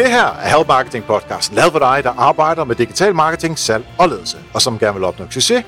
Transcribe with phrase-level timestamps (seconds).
[0.00, 3.84] Det her er Help Marketing Podcast, lavet for dig, der arbejder med digital marketing, salg
[3.98, 5.64] og ledelse, og som gerne vil opnå succes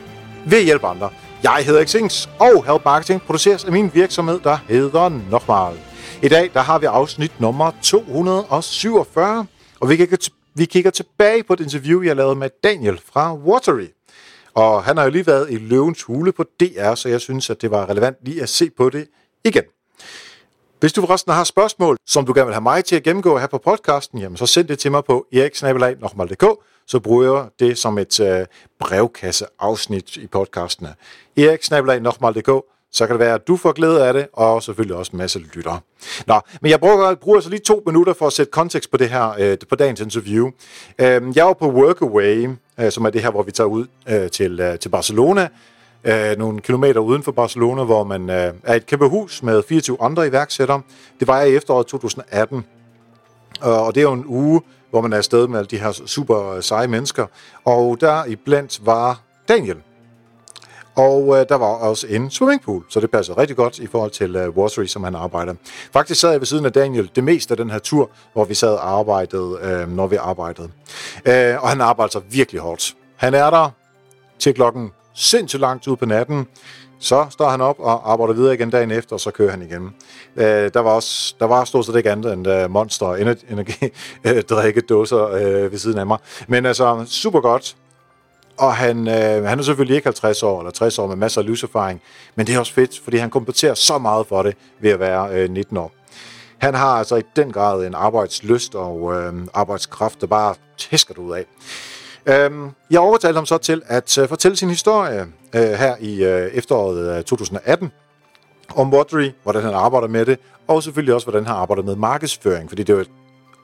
[0.46, 1.10] ved at hjælpe andre.
[1.42, 5.74] Jeg hedder Xings, og Help Marketing produceres af min virksomhed, der hedder Nokmal.
[6.22, 9.46] I dag der har vi afsnit nummer 247,
[9.80, 13.88] og vi kigger, vi kigger tilbage på et interview, jeg lavede med Daniel fra Watery.
[14.54, 17.62] Og han har jo lige været i Løvens Hule på DR, så jeg synes, at
[17.62, 19.06] det var relevant lige at se på det
[19.44, 19.64] igen.
[20.82, 23.46] Hvis du forresten har spørgsmål, som du gerne vil have mig til at gennemgå her
[23.46, 26.44] på podcasten, jamen så send det til mig på eriksnabelag.dk,
[26.86, 28.46] så bruger jeg det som et øh,
[28.80, 30.86] brevkasseafsnit i podcasten.
[31.36, 35.18] eriksnabelag.dk, så kan det være, at du får glæde af det, og selvfølgelig også en
[35.18, 35.80] masse lyttere.
[36.26, 39.08] Nå, men jeg bruger, bruger så lige to minutter for at sætte kontekst på det
[39.10, 40.50] her, øh, på dagens interview.
[40.98, 42.48] Øh, jeg var på Workaway,
[42.80, 45.48] øh, som er det her, hvor vi tager ud øh, til, øh, til Barcelona,
[46.04, 49.96] øh, nogle kilometer uden for Barcelona, hvor man øh, er et kæmpe hus med 24
[50.00, 50.82] andre iværksættere.
[51.20, 52.56] Det var jeg i efteråret 2018,
[53.64, 55.92] øh, og det er jo en uge, hvor man er afsted med alle de her
[55.92, 57.26] super seje mennesker.
[57.64, 59.76] Og der i blandt var Daniel.
[60.96, 64.36] Og øh, der var også en swimmingpool, så det passede rigtig godt i forhold til
[64.36, 65.54] øh, Watery, som han arbejder.
[65.92, 68.54] Faktisk sad jeg ved siden af Daniel det meste af den her tur, hvor vi
[68.54, 70.70] sad og arbejdede, øh, når vi arbejdede.
[71.28, 72.94] Øh, og han arbejder så virkelig hårdt.
[73.16, 73.70] Han er der
[74.38, 76.46] til klokken sindssygt langt ud på natten.
[76.98, 79.94] Så står han op og arbejder videre igen dagen efter, og så kører han igen.
[80.36, 83.88] Øh, der var også der var stort set ikke andet end uh, Monster og energi
[84.26, 86.18] øh, drikkedåser øh, ved siden af mig.
[86.48, 87.76] Men altså, super godt.
[88.58, 91.46] Og han, øh, han er selvfølgelig ikke 50 år eller 60 år med masser af
[91.46, 92.02] livserfaring,
[92.34, 95.28] men det er også fedt, fordi han kompenserer så meget for det ved at være
[95.34, 95.92] øh, 19 år.
[96.58, 101.32] Han har altså i den grad en arbejdsløst og øh, arbejdskraft, der bare tæsker ud
[101.32, 101.44] af.
[102.26, 106.50] Øhm, jeg overtalte ham så til at øh, fortælle sin historie øh, her i øh,
[106.52, 107.92] efteråret øh, 2018
[108.74, 110.38] om Watery, hvordan han arbejder med det,
[110.68, 113.04] og selvfølgelig også, hvordan han arbejder med markedsføring, fordi det er jo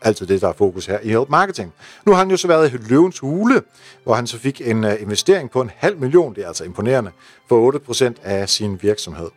[0.02, 1.72] altid det, der er fokus her i Help Marketing.
[2.06, 3.62] Nu har han jo så været i Løvens Hule,
[4.04, 7.10] hvor han så fik en uh, investering på en halv million, det er altså imponerende,
[7.48, 7.72] for
[8.12, 9.28] 8% af sin virksomhed.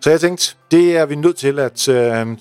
[0.00, 2.36] Så jeg tænkte, det er vi nødt til at uh,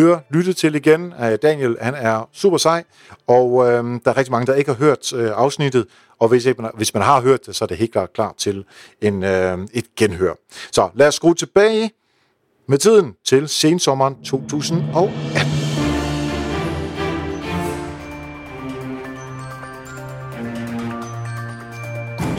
[0.00, 1.12] høre, lytte til igen.
[1.22, 2.84] Øh, Daniel, han er super sej,
[3.26, 5.86] og øh, der er rigtig mange, der ikke har hørt øh, afsnittet,
[6.18, 8.34] og hvis, ikke man, hvis man har hørt det, så er det helt klart klar
[8.38, 8.64] til
[9.00, 10.34] en, øh, et genhør.
[10.72, 11.90] Så lad os skrue tilbage
[12.68, 15.47] med tiden til sensommeren 2018.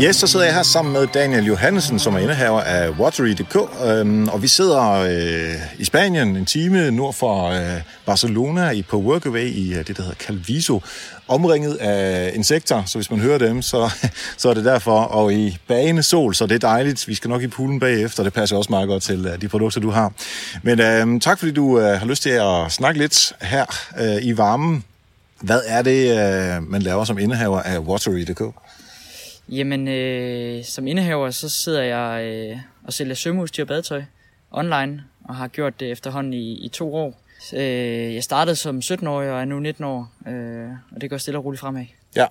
[0.01, 3.55] Yes, så sidder jeg her sammen med Daniel Johansen, som er indehaver af Watery.dk,
[3.85, 8.97] øhm, og vi sidder øh, i Spanien en time nord for øh, Barcelona i, på
[8.97, 10.81] Workaway i øh, det, der hedder Calviso,
[11.27, 13.89] omringet af insekter, så hvis man hører dem, så,
[14.37, 17.07] så er det derfor, og i bagende sol, så det er dejligt.
[17.07, 19.81] Vi skal nok i poolen bagefter, det passer også meget godt til øh, de produkter,
[19.81, 20.11] du har.
[20.63, 23.65] Men øh, tak, fordi du øh, har lyst til at snakke lidt her
[23.99, 24.83] øh, i varmen.
[25.41, 28.41] Hvad er det, øh, man laver som indehaver af Watery.dk?
[29.51, 34.03] Jamen, øh, som indehaver, så sidder jeg øh, og sælger sømmeudstyr og badetøj
[34.51, 37.21] online, og har gjort det efterhånden i, i to år.
[37.53, 41.37] Øh, jeg startede som 17-årig og er nu 19 år, øh, og det går stille
[41.37, 41.85] og roligt fremad.
[42.15, 42.25] Ja,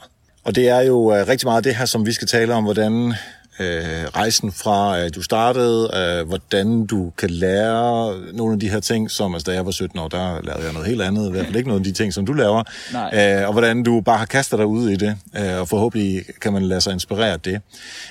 [0.45, 3.15] og det er jo øh, rigtig meget det her, som vi skal tale om, hvordan
[3.61, 8.81] øh, rejsen fra, at du startede, øh, hvordan du kan lære nogle af de her
[8.81, 11.31] ting, som altså, da jeg var 17 år, der lavede jeg noget helt andet, i
[11.31, 13.39] hvert fald ikke noget af de ting, som du laver, Nej.
[13.41, 16.53] øh, og hvordan du bare har kastet dig ud i det, øh, og forhåbentlig kan
[16.53, 17.61] man lade sig inspirere af det.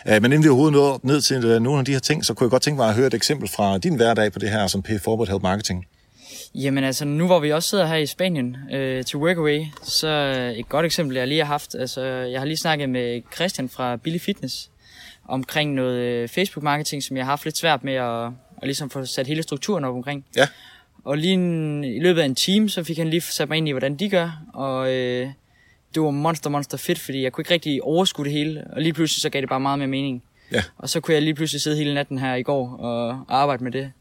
[0.08, 2.34] Øh, men inden vi overhovedet nåede ned til øh, nogle af de her ting, så
[2.34, 4.68] kunne jeg godt tænke mig at høre et eksempel fra din hverdag på det her,
[4.68, 5.86] som Pay Forward Help Marketing.
[6.56, 10.08] Jamen altså, nu hvor vi også sidder her i Spanien øh, til Workaway, så
[10.58, 13.96] et godt eksempel, jeg lige har haft, altså jeg har lige snakket med Christian fra
[13.96, 14.70] Billy Fitness,
[15.28, 19.06] omkring noget øh, Facebook-marketing, som jeg har haft lidt svært med at, at ligesom få
[19.06, 20.26] sat hele strukturen op omkring.
[20.36, 20.48] Ja.
[21.04, 23.68] Og lige en, i løbet af en time, så fik han lige sat mig ind
[23.68, 25.30] i, hvordan de gør, og øh,
[25.96, 28.94] det var monster, monster fedt, fordi jeg kunne ikke rigtig overskue det hele, og lige
[28.94, 30.24] pludselig så gav det bare meget mere mening.
[30.52, 30.64] Ja.
[30.78, 33.72] Og så kunne jeg lige pludselig sidde hele natten her i går og arbejde med
[33.72, 33.92] det.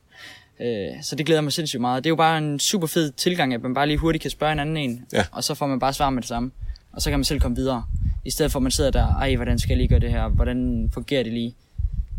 [0.60, 2.04] Øh, så det glæder mig sindssygt meget.
[2.04, 4.52] Det er jo bare en super fed tilgang, at man bare lige hurtigt kan spørge
[4.52, 5.24] en anden en, ja.
[5.32, 6.50] og så får man bare svar med det samme.
[6.96, 7.84] Og så kan man selv komme videre.
[8.24, 10.28] I stedet for at man sidder der, ej, hvordan skal jeg lige gøre det her?
[10.28, 11.54] Hvordan fungerer det lige?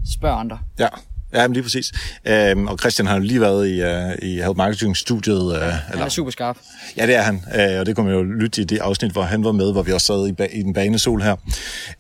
[0.06, 0.60] Spørg andre.
[0.80, 0.88] Ja,
[1.34, 1.92] Ja, men lige præcis.
[2.26, 5.42] Øhm, og Christian har jo lige været i, uh, i Help Marketing-studiet.
[5.42, 6.58] Uh, han er super skarp.
[6.98, 7.36] Ja, det er han.
[7.36, 9.82] Uh, og det kunne man jo lytte i det afsnit, hvor han var med, hvor
[9.82, 11.36] vi også sad i, ba- i den banesol her.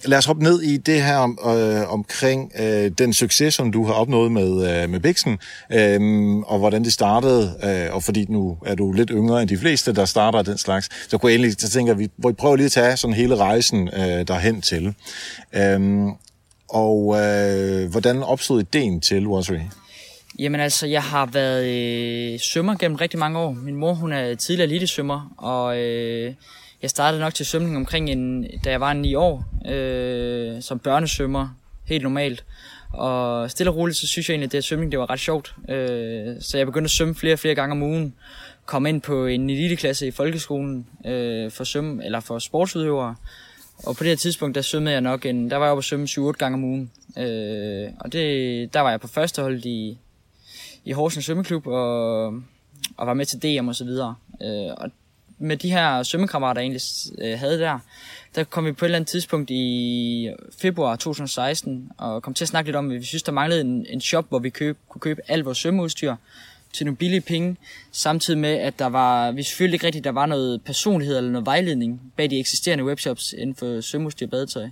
[0.06, 2.66] Lad os hoppe ned i det her uh, omkring uh,
[2.98, 4.50] den succes, som du har opnået med,
[4.84, 7.54] uh, med Bixen, uh, og hvordan det startede.
[7.64, 10.90] Uh, og fordi nu er du lidt yngre end de fleste, der starter den slags,
[11.10, 13.36] så kunne jeg egentlig så tænke, at vi, vi prøver lige at tage sådan hele
[13.36, 14.94] rejsen uh, derhen til.
[15.58, 16.10] Uh,
[16.70, 19.60] og øh, hvordan opstod ideen til Watery?
[20.40, 23.52] Jamen altså, jeg har været øh, svømmer gennem rigtig mange år.
[23.52, 26.34] Min mor, hun er tidligere elitesvømmer, og øh,
[26.82, 31.50] jeg startede nok til svømning omkring, en, da jeg var 9 år, øh, som børnesvømmer,
[31.86, 32.46] helt normalt.
[32.94, 35.56] Og stille og roligt, så synes jeg egentlig, at det svømning det var ret sjovt.
[35.70, 38.14] Øh, så jeg begyndte at svømme flere og flere gange om ugen.
[38.66, 43.16] Kom ind på en eliteklasse i folkeskolen øh, for, svømme, eller for sportsudøvere.
[43.84, 45.84] Og på det her tidspunkt, der svømmede jeg nok en, der var jeg oppe at
[45.84, 46.92] svømme 7-8 gange om ugen.
[47.18, 49.98] Øh, og det, der var jeg på første hold i,
[50.86, 52.26] i Horsens Svømmeklub, og,
[52.98, 54.16] og var med til DM og så videre.
[54.42, 54.92] Øh, og
[55.40, 56.82] med de her svømmekammerater, jeg egentlig
[57.22, 57.80] øh, havde der,
[58.36, 62.50] der kom vi på et eller andet tidspunkt i februar 2016 og kom til at
[62.50, 65.00] snakke lidt om, at vi synes, der manglede en, en shop, hvor vi køb, kunne
[65.00, 66.16] købe alt vores svømmeudstyr
[66.78, 67.58] til nogle billige penge,
[67.92, 71.46] samtidig med, at der var, vi selvfølgelig ikke rigtigt, der var noget personlighed eller noget
[71.46, 74.70] vejledning bag de eksisterende webshops inden for svømmeudstyr og badetøj.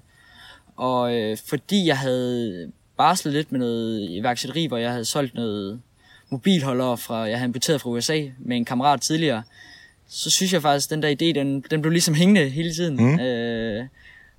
[0.75, 5.81] Og øh, fordi jeg havde barslet lidt med noget iværksætteri, hvor jeg havde solgt noget
[6.29, 9.43] mobilholder fra, jeg havde importeret fra USA med en kammerat tidligere,
[10.07, 12.97] så synes jeg faktisk, at den der idé, den, den blev ligesom hængende hele tiden.
[12.97, 13.19] Mm.
[13.19, 13.85] Øh,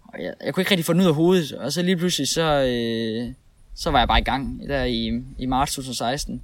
[0.04, 2.28] og jeg, jeg kunne ikke rigtig få den ud af hovedet, og så lige pludselig,
[2.28, 3.32] så, øh,
[3.74, 6.42] så var jeg bare i gang der i, i marts 2016.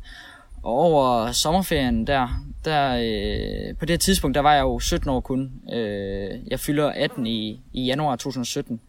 [0.62, 5.20] Og over sommerferien der, der øh, på det tidspunkt, der var jeg jo 17 år
[5.20, 5.50] kun.
[5.72, 8.80] Øh, jeg fylder 18 i, i januar 2017.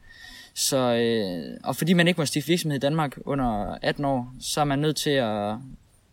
[0.55, 4.61] Så, øh, og fordi man ikke må stifte virksomhed i Danmark under 18 år, så
[4.61, 5.55] er man nødt til at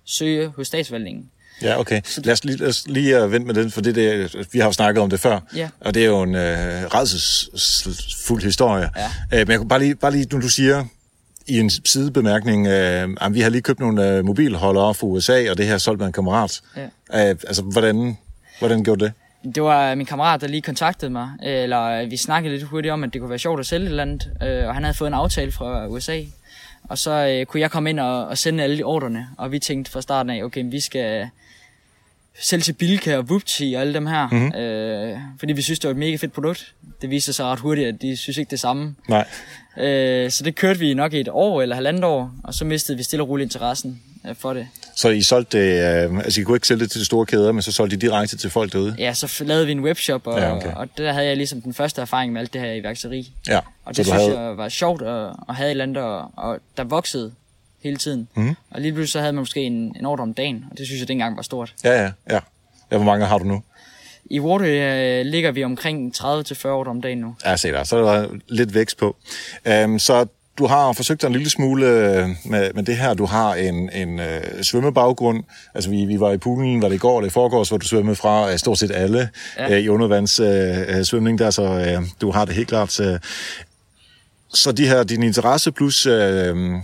[0.04, 1.30] søge hos statsvalgningen.
[1.62, 2.00] Ja, okay.
[2.24, 4.66] Lad os lige, lad os lige uh, vente med den, for det, det, vi har
[4.66, 5.68] jo snakket om det før, Ja.
[5.80, 8.90] og det er jo en uh, redselsfuld historie.
[8.96, 9.06] Ja.
[9.06, 10.84] Uh, men jeg kunne bare lige, bare lige, nu du siger
[11.50, 15.58] i en sidebemærkning, uh, at vi har lige købt nogle uh, mobilholdere fra USA, og
[15.58, 16.61] det her solgt med en kammerat.
[16.76, 16.85] Ja.
[16.85, 18.19] Uh, altså, hvordan,
[18.58, 19.12] hvordan gjorde det?
[19.55, 23.12] Det var min kammerat, der lige kontaktede mig, eller vi snakkede lidt hurtigt om, at
[23.12, 25.14] det kunne være sjovt at sælge et eller andet, øh, og han havde fået en
[25.14, 26.20] aftale fra USA.
[26.88, 29.58] Og så øh, kunne jeg komme ind og, og sende alle de ordrene, og vi
[29.58, 31.29] tænkte fra starten af, okay, vi skal
[32.40, 34.54] sælge til Bilka og Wupti og alle dem her, mm-hmm.
[34.54, 36.75] øh, fordi vi synes, det var et mega fedt produkt.
[37.02, 38.94] Det viste sig ret hurtigt, at de synes ikke det samme.
[39.08, 39.26] Nej.
[39.78, 42.98] Øh, så det kørte vi nok i et år eller halvandet år, og så mistede
[42.98, 44.69] vi stille og roligt interessen øh, for det.
[44.96, 47.62] Så I solgte uh, altså I kunne ikke sælge det til de store kæder, men
[47.62, 48.94] så solgte I direkte til folk derude?
[48.98, 50.72] Ja, så lavede vi en webshop, og, Ja, okay.
[50.75, 53.32] og der havde jeg ligesom den første erfaring med alt det her iværksætteri.
[53.48, 53.58] Ja.
[53.58, 56.02] Og så det du synes havde, jeg var sjovt at, at have et eller andet,
[56.02, 57.32] og, og der voksede
[57.82, 58.29] hele tiden.
[58.35, 58.56] Mhm.
[58.71, 61.00] Og lige pludselig så havde man måske en, en ordre om dagen, og det synes
[61.00, 61.75] jeg dengang var stort.
[61.85, 62.38] Ja, ja, ja.
[62.91, 63.62] Ja, hvor mange har du nu?
[64.25, 67.35] I Water øh, ligger vi omkring 30-40 ordre om dagen nu.
[67.44, 67.85] Ja, se der.
[67.85, 69.17] Så er der lidt vækst på.
[69.85, 70.27] Um, så
[70.59, 73.15] du har forsøgt dig en lille smule øh, med, med det her.
[73.15, 75.44] Du har en, en øh, svømmebaggrund.
[75.75, 77.87] Altså, vi, vi var i poolen, var det i går eller i forgårs, hvor du
[77.87, 79.29] svømmede fra øh, stort set alle
[79.59, 79.75] ja.
[79.75, 80.49] Øh, i undervands øh,
[80.88, 83.00] øh, svømning der, så øh, du har det helt klart.
[83.00, 83.19] Øh.
[84.55, 86.79] Så de her, din interesse plus øh, øh,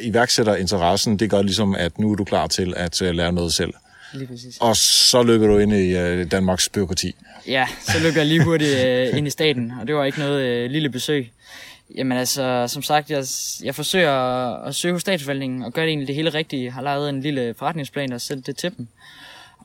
[0.00, 3.74] iværksætterinteressen, det gør ligesom, at nu er du klar til at øh, lære noget selv.
[4.14, 4.58] Lige præcis.
[4.60, 7.14] Og så løber du ind i øh, Danmarks byråkrati.
[7.46, 10.42] Ja, så løb jeg lige hurtigt øh, ind i staten, og det var ikke noget
[10.42, 11.30] øh, lille besøg.
[11.94, 13.24] Jamen altså, som sagt, jeg,
[13.62, 16.64] jeg forsøger at, at søge hos statsforvaltningen og gøre det egentlig det hele rigtige.
[16.64, 18.88] Jeg har lavet en lille forretningsplan og sendt det til dem.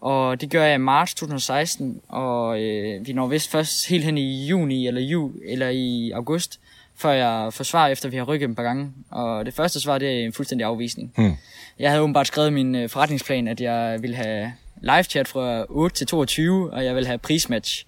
[0.01, 4.17] Og det gør jeg i marts 2016, og øh, vi når vist først helt hen
[4.17, 6.59] i juni eller ju eller i august,
[6.95, 8.91] før jeg får svar efter vi har rykket dem et par gange.
[9.09, 11.13] Og det første svar, det er en fuldstændig afvisning.
[11.15, 11.33] Hmm.
[11.79, 15.95] Jeg havde åbenbart skrevet min øh, forretningsplan, at jeg ville have live chat fra 8
[15.95, 17.85] til 22, og jeg ville have prismatch.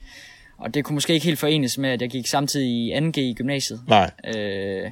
[0.58, 3.34] Og det kunne måske ikke helt forenes med, at jeg gik samtidig i 2G i
[3.34, 3.82] gymnasiet.
[3.88, 4.12] Nej.
[4.36, 4.92] Øh,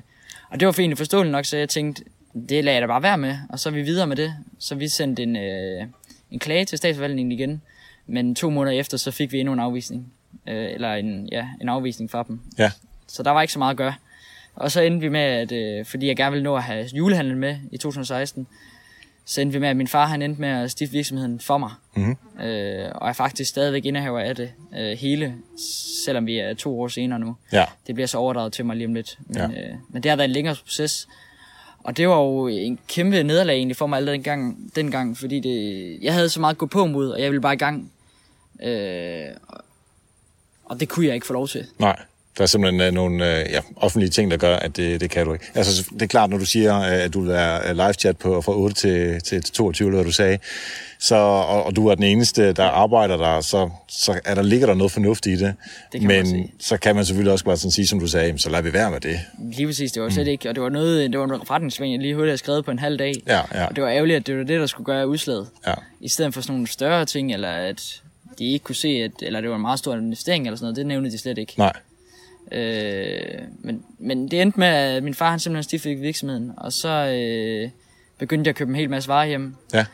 [0.50, 2.04] og det var for egentlig forståeligt nok, så jeg tænkte,
[2.50, 4.34] det lader jeg da bare være med, og så er vi videre med det.
[4.60, 5.84] Så vi sendte en, øh,
[6.32, 7.62] en klage til statsforvaltningen igen,
[8.08, 10.14] men to måneder efter, så fik vi endnu en afvisning.
[10.48, 12.42] Øh, eller en, ja, en afvisning fra dem.
[12.58, 12.72] Ja.
[13.08, 13.94] Så der var ikke så meget at gøre.
[14.56, 17.38] Og så endte vi med, at øh, fordi jeg gerne ville nå at have julehandlen
[17.40, 18.48] med i 2016,
[19.26, 21.72] så endte vi med, at min far han endte med at stifte virksomheden for mig.
[21.96, 22.42] Mm-hmm.
[22.44, 25.36] Øh, og er faktisk stadigvæk indehaver af det øh, hele,
[26.06, 27.36] selvom vi er to år senere nu.
[27.54, 27.66] Ja.
[27.88, 29.18] Det bliver så overdraget til mig lige om lidt.
[29.28, 29.46] Men, Ja.
[29.48, 31.08] øh, men det har været en længere proces.
[31.84, 35.98] Og det var jo en kæmpe nederlag egentlig for mig allerede dengang, dengang fordi det,
[36.02, 37.92] jeg havde så meget gå på mod, og jeg ville bare i gang.
[38.64, 39.26] Øh,
[40.66, 41.66] og det kunne jeg ikke få lov til.
[41.80, 42.00] Nej,
[42.38, 45.26] der er simpelthen øh, nogle øh, ja, offentlige ting, der gør, at det, det kan
[45.26, 45.46] du ikke.
[45.56, 48.42] Altså, det er klart, når du siger, øh, at du vil være live chat på
[48.42, 50.38] fra 8 til, til 22, eller hvad du sagde,
[51.00, 54.68] så, og, og du er den eneste, der arbejder der, så, så er der, ligger
[54.68, 55.54] der noget fornuft i det.
[55.92, 58.40] Det kan Men så kan man selvfølgelig også bare sådan sige, som du sagde, "Jamen,
[58.40, 59.20] så lad vi være med det.
[59.54, 62.00] Lige præcis, det var slet ikke, og det var noget, det var en forretningsplan, jeg
[62.00, 63.14] lige hurtigt havde skrevet på en halv dag.
[63.28, 63.66] Ja, ja.
[63.66, 65.48] Og det var ærgerligt, at det var det, der skulle gøre udslaget.
[65.68, 65.74] Ja.
[66.02, 68.02] I stedet for sådan nogle større ting, eller at
[68.40, 70.76] de ikke kunne se, at, eller det var en meget stor investering eller sådan noget,
[70.76, 71.54] det nævnte de slet ikke.
[71.58, 71.74] Nej.
[72.54, 76.90] Øh, men, men det endte med, at min far han simpelthen stiftede virksomheden, og så
[76.90, 77.70] øh,
[78.20, 79.56] begyndte jeg at købe en hel masse varer hjem.
[79.74, 79.86] Ja.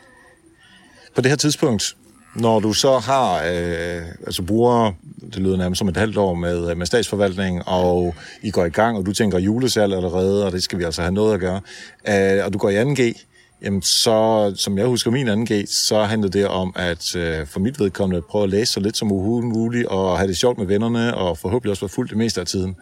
[1.14, 1.96] På det her tidspunkt,
[2.34, 6.70] når du så har, øh, altså bruger, det lyder nærmest som et halvt år med,
[6.70, 10.62] øh, med statsforvaltning, og I går i gang, og du tænker julesalg allerede, og det
[10.62, 11.60] skal vi altså have noget at gøre,
[12.08, 13.26] øh, og du går i 2G,
[13.62, 17.80] jamen så, som jeg husker min 2G, så handlede det om, at øh, for mit
[17.80, 21.38] vedkommende prøve at læse så lidt som muligt, og have det sjovt med vennerne, og
[21.38, 22.76] forhåbentlig også være fuldt det meste af tiden.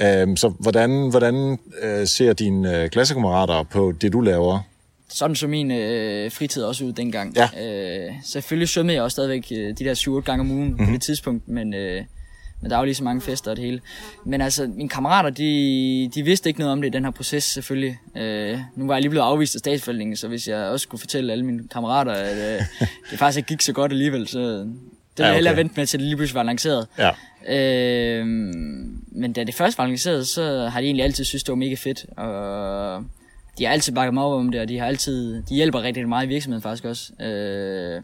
[0.00, 4.60] Øh, så hvordan, hvordan øh, ser dine øh, klassekammerater på det, du laver?
[5.08, 7.36] sådan så min øh, fritid også ud dengang.
[7.36, 7.48] Ja.
[8.06, 10.86] Øh, selvfølgelig svømmede jeg også stadigvæk øh, de der 7-8 gange om ugen mm-hmm.
[10.86, 12.04] på det tidspunkt, men, øh,
[12.66, 13.80] men der er jo lige så mange fester og det hele.
[14.24, 17.44] Men altså, mine kammerater, de, de vidste ikke noget om det i den her proces
[17.44, 17.98] selvfølgelig.
[18.16, 21.32] Øh, nu var jeg lige blevet afvist af statsforvaltningen, så hvis jeg også skulle fortælle
[21.32, 22.62] alle mine kammerater, at øh,
[23.10, 25.24] det faktisk ikke gik så godt alligevel, så det ja, okay.
[25.24, 26.86] jeg hellere vente med, til det lige pludselig var lanceret.
[26.98, 27.10] Ja.
[27.48, 31.56] Øh, men da det først var lanceret, så har de egentlig altid synes det var
[31.56, 32.06] mega fedt.
[32.16, 33.04] Og
[33.58, 36.08] de har altid bakket mig op om det, og de har altid, de hjælper rigtig
[36.08, 37.12] meget i virksomheden faktisk også.
[37.24, 38.02] Øh,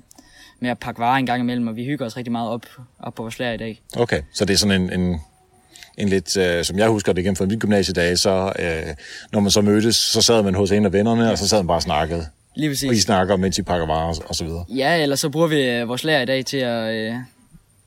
[0.62, 2.66] med at pakke varer en gang imellem, og vi hygger os rigtig meget op,
[3.00, 3.82] op på vores lager i dag.
[3.96, 5.20] Okay, så det er sådan en, en,
[5.98, 8.94] en lidt, øh, som jeg husker det igen fra mit gymnasiedag, så øh,
[9.32, 11.30] når man så mødtes, så sad man hos en af vennerne, ja.
[11.30, 12.26] og så sad man bare og snakkede.
[12.54, 12.88] Lige præcis.
[12.88, 14.64] Og I snakker, mens I pakker varer og, og så videre.
[14.68, 17.14] Ja, eller så bruger vi øh, vores lager i dag til at øh,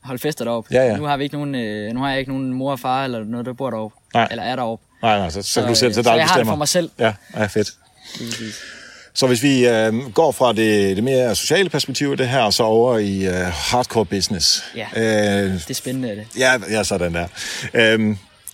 [0.02, 0.74] holde fester deroppe.
[0.74, 0.96] Ja, ja.
[0.96, 3.24] Nu har vi ikke nogen, øh, nu har jeg ikke nogen mor og far eller
[3.24, 3.96] noget, der bor deroppe.
[4.14, 4.28] Nej.
[4.30, 4.84] Eller er deroppe.
[5.02, 6.68] Nej, nej, så, så, så du selv, så, så dig jeg har det for mig
[6.68, 6.90] selv.
[6.98, 7.68] Ja, ja, fedt.
[8.18, 8.54] Lige præcis.
[9.16, 12.62] Så hvis vi øh, går fra det, det mere sociale perspektiv det her, og så
[12.62, 14.64] over i øh, hardcore business.
[14.76, 14.86] Ja.
[14.96, 16.26] Øh, Det er spændende, er det.
[16.38, 17.26] ja, ja, sådan der.
[17.74, 18.08] Øhm,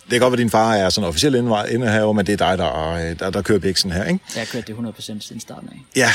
[0.04, 2.58] det kan godt være, at din far er sådan officiel indehaver, men det er dig,
[2.58, 4.20] der, øh, der, der kører biksen her, ikke?
[4.34, 5.76] Jeg har kørt det 100% siden starten af.
[5.96, 6.08] Ja.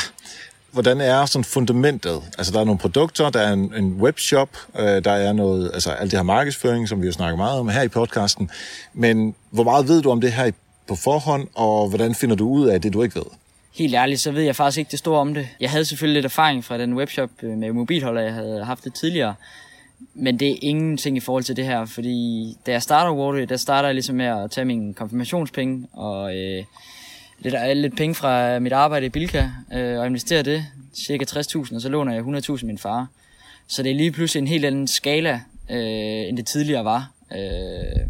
[0.70, 2.22] Hvordan er sådan fundamentet?
[2.38, 5.90] Altså, der er nogle produkter, der er en, en webshop, øh, der er noget, altså
[5.90, 8.50] alt det her markedsføring, som vi jo snakker meget om her i podcasten.
[8.94, 10.50] Men hvor meget ved du om det her
[10.88, 13.24] på forhånd, og hvordan finder du ud af det, du ikke ved?
[13.72, 15.48] Helt ærligt, så ved jeg faktisk ikke det store om det.
[15.60, 18.94] Jeg havde selvfølgelig lidt erfaring fra den webshop øh, med mobilholder, jeg havde haft det
[18.94, 19.34] tidligere.
[20.14, 23.56] Men det er ingenting i forhold til det her, fordi da jeg starter Waterway, der
[23.56, 26.64] starter jeg ligesom med at tage mine konfirmationspenge og øh,
[27.38, 31.74] lidt, øh, lidt penge fra mit arbejde i Bilka øh, og investere det, cirka 60.000,
[31.74, 33.06] og så låner jeg 100.000 min far.
[33.66, 37.10] Så det er lige pludselig en helt anden skala, øh, end det tidligere var.
[37.32, 38.08] Øh,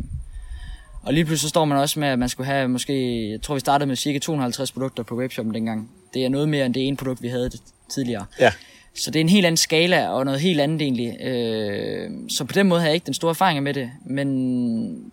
[1.09, 3.55] og lige pludselig så står man også med, at man skulle have måske, jeg tror
[3.55, 5.91] vi startede med cirka 250 produkter på webshoppen dengang.
[6.15, 7.51] Det er noget mere end det ene produkt, vi havde
[7.89, 8.25] tidligere.
[8.41, 8.53] Ja.
[8.95, 11.21] Så det er en helt anden skala og noget helt andet egentlig.
[11.21, 13.91] Øh, så på den måde havde jeg ikke den store erfaring med det.
[14.07, 14.29] Men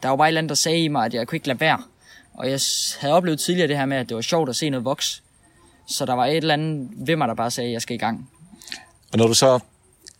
[0.04, 1.60] der var bare et eller andet, der sagde i mig, at jeg kunne ikke lade
[1.60, 1.82] være.
[2.34, 2.60] Og jeg
[3.00, 5.24] havde oplevet tidligere det her med, at det var sjovt at se noget voks.
[5.88, 8.00] Så der var et eller andet ved mig, der bare sagde, at jeg skal i
[8.00, 8.30] gang.
[9.12, 9.60] Og når du så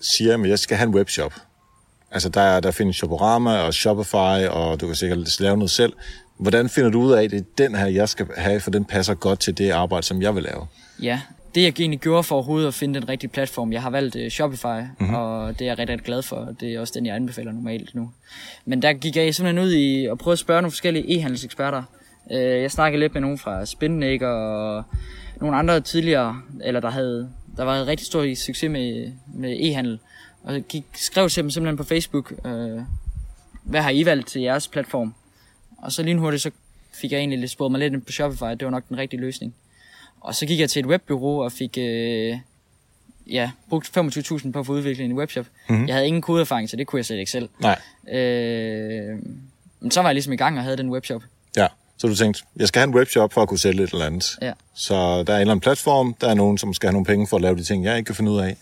[0.02, 1.34] siger, at jeg skal have en webshop,
[2.16, 5.94] altså der, der findes Shoporama og Shopify, og du kan sikkert lave noget selv.
[6.38, 8.86] Hvordan finder du ud af, at det er den her, jeg skal have, for den
[8.86, 10.68] passer godt til det arbejde, som jeg vil lave?
[11.02, 11.22] Ja,
[11.56, 14.28] det jeg egentlig gjorde for overhovedet at finde den rigtige platform, jeg har valgt uh,
[14.28, 15.16] Shopify, mm-hmm.
[15.16, 16.56] og det er jeg rigtig, rigtig glad for.
[16.60, 18.12] Det er også den, jeg anbefaler normalt nu.
[18.66, 21.84] Men der gik jeg simpelthen ud i at prøve at spørge nogle forskellige e-handelseksperter.
[22.26, 24.84] Uh, jeg snakkede lidt med nogen fra Spinnaker og
[25.42, 30.00] nogle andre tidligere, eller der havde der var en rigtig stor succes med, med e-handel.
[30.46, 32.82] Og gik, skrev til dem simpelthen på Facebook, uh,
[33.64, 35.14] hvad har I valgt til jeres platform?
[35.78, 36.52] Og så lige hurtigt, så
[36.94, 39.20] fik jeg egentlig lidt spurgt mig lidt ind på Shopify, det var nok den rigtige
[39.20, 39.56] løsning.
[40.22, 42.38] Og så gik jeg til et webbureau og fik øh,
[43.28, 45.46] ja, brugt 25.000 på at få udviklet en webshop.
[45.70, 45.88] Mm-hmm.
[45.88, 47.50] Jeg havde ingen kodeerfaring, så det kunne jeg slet ikke selv.
[47.60, 47.80] Nej.
[48.20, 49.20] Øh,
[49.80, 51.22] men så var jeg ligesom i gang og havde den webshop.
[51.58, 54.06] Ja, så du tænkte, jeg skal have en webshop for at kunne sælge et eller
[54.06, 54.38] andet.
[54.42, 54.54] Ja.
[54.74, 57.28] Så der er en eller anden platform, der er nogen, som skal have nogle penge
[57.28, 58.58] for at lave de ting, jeg ikke kan finde ud af.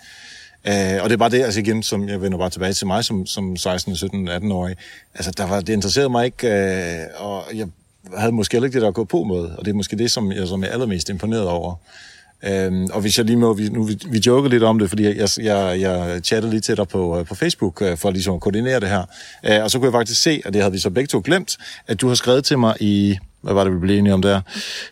[0.67, 3.05] Øh, og det er bare det, altså igen, som jeg vender bare tilbage til mig
[3.05, 4.75] som, som 16, 17, 18-årig.
[5.15, 7.67] Altså, der var, det interesserede mig ikke, øh, og jeg
[8.17, 10.31] havde måske heller ikke det, der gå på med, og det er måske det, som
[10.31, 11.75] jeg, som jeg er allermest imponeret over.
[12.45, 15.03] Øhm, og hvis jeg lige må, vi, nu vi, vi joker lidt om det, fordi
[15.03, 18.41] jeg, jeg, jeg chattede lige til dig på, øh, på Facebook øh, for ligesom at
[18.41, 19.03] koordinere det her.
[19.43, 21.57] Øh, og så kunne jeg faktisk se, og det havde vi så begge to glemt,
[21.87, 24.41] at du har skrevet til mig i, hvad var det, vi blev enige om der?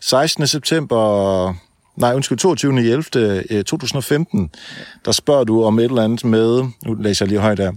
[0.01, 0.48] 16.
[0.48, 1.56] september,
[1.98, 2.80] nej undskyld, 22.
[2.80, 3.04] 11.
[3.50, 4.50] øh, 2015,
[5.06, 7.72] der spørger du om et eller andet med, nu læser jeg lige højt der.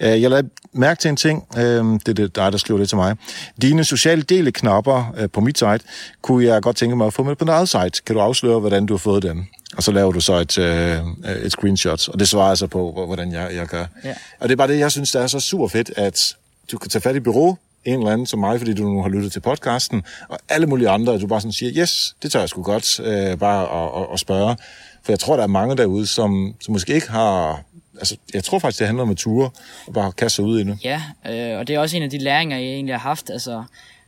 [0.00, 2.88] Øh, jeg lader mærke til en ting, øh, det er det dig, der skriver det
[2.88, 3.16] til mig.
[3.62, 5.80] Dine sociale deleknapper øh, på mit site,
[6.22, 8.02] kunne jeg godt tænke mig at få med på dit eget site.
[8.06, 9.44] Kan du afsløre, hvordan du har fået dem?
[9.76, 10.98] Og så laver du så et, øh,
[11.44, 13.84] et screenshot, og det svarer altså på, hvor- hvordan jeg, jeg gør.
[14.04, 14.14] Ja.
[14.40, 16.36] Og det er bare det, jeg synes, der er så super fedt, at
[16.72, 19.08] du kan tage fat i bureau, en eller anden som mig, fordi du nu har
[19.08, 22.40] lyttet til podcasten, og alle mulige andre, at du bare sådan siger, yes, det tør
[22.40, 24.56] jeg sgu godt, øh, bare at, at, at spørge.
[25.02, 27.62] For jeg tror, der er mange derude, som, som måske ikke har...
[27.98, 29.50] Altså, jeg tror faktisk, det handler om at ture,
[29.86, 30.78] og bare kaste sig ud i det.
[30.84, 33.30] Ja, øh, og det er også en af de læringer, jeg egentlig har haft.
[33.30, 33.64] Altså,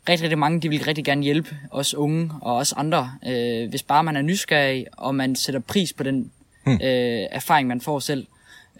[0.08, 3.82] rigtig, rigtig mange, de vil rigtig gerne hjælpe os unge og os andre, øh, hvis
[3.82, 6.30] bare man er nysgerrig, og man sætter pris på den
[6.64, 6.72] hmm.
[6.72, 8.26] øh, erfaring, man får selv.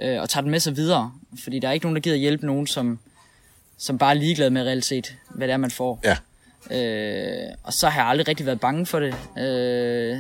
[0.03, 1.13] øh, og tager den med sig videre.
[1.45, 2.99] Fordi der er ikke nogen, der gider hjælpe nogen, som,
[3.83, 6.01] som bare er ligeglad med reelt set, hvad det er, man får.
[6.05, 6.17] Ja.
[6.71, 9.15] Øh, og så har jeg aldrig rigtig været bange for det.
[9.39, 10.17] Øh,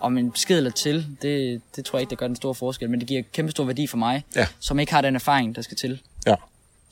[0.00, 2.90] om en besked eller til, det, det tror jeg ikke, der gør den store forskel,
[2.90, 4.46] men det giver kæmpe stor værdi for mig, Ja.
[4.60, 6.00] som ikke har den erfaring, der skal til.
[6.26, 6.34] Ja.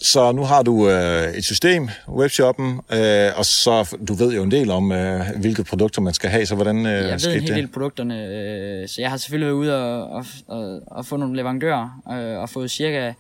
[0.03, 4.51] Så nu har du øh, et system, webshoppen, øh, og så du ved jo en
[4.51, 7.49] del om, øh, hvilke produkter man skal have, så hvordan øh, Jeg ved en hel
[7.49, 7.57] det?
[7.57, 11.37] del produkterne, øh, så jeg har selvfølgelig været ude og, og, og, og få nogle
[11.37, 13.13] leverandører, øh, og fået cirka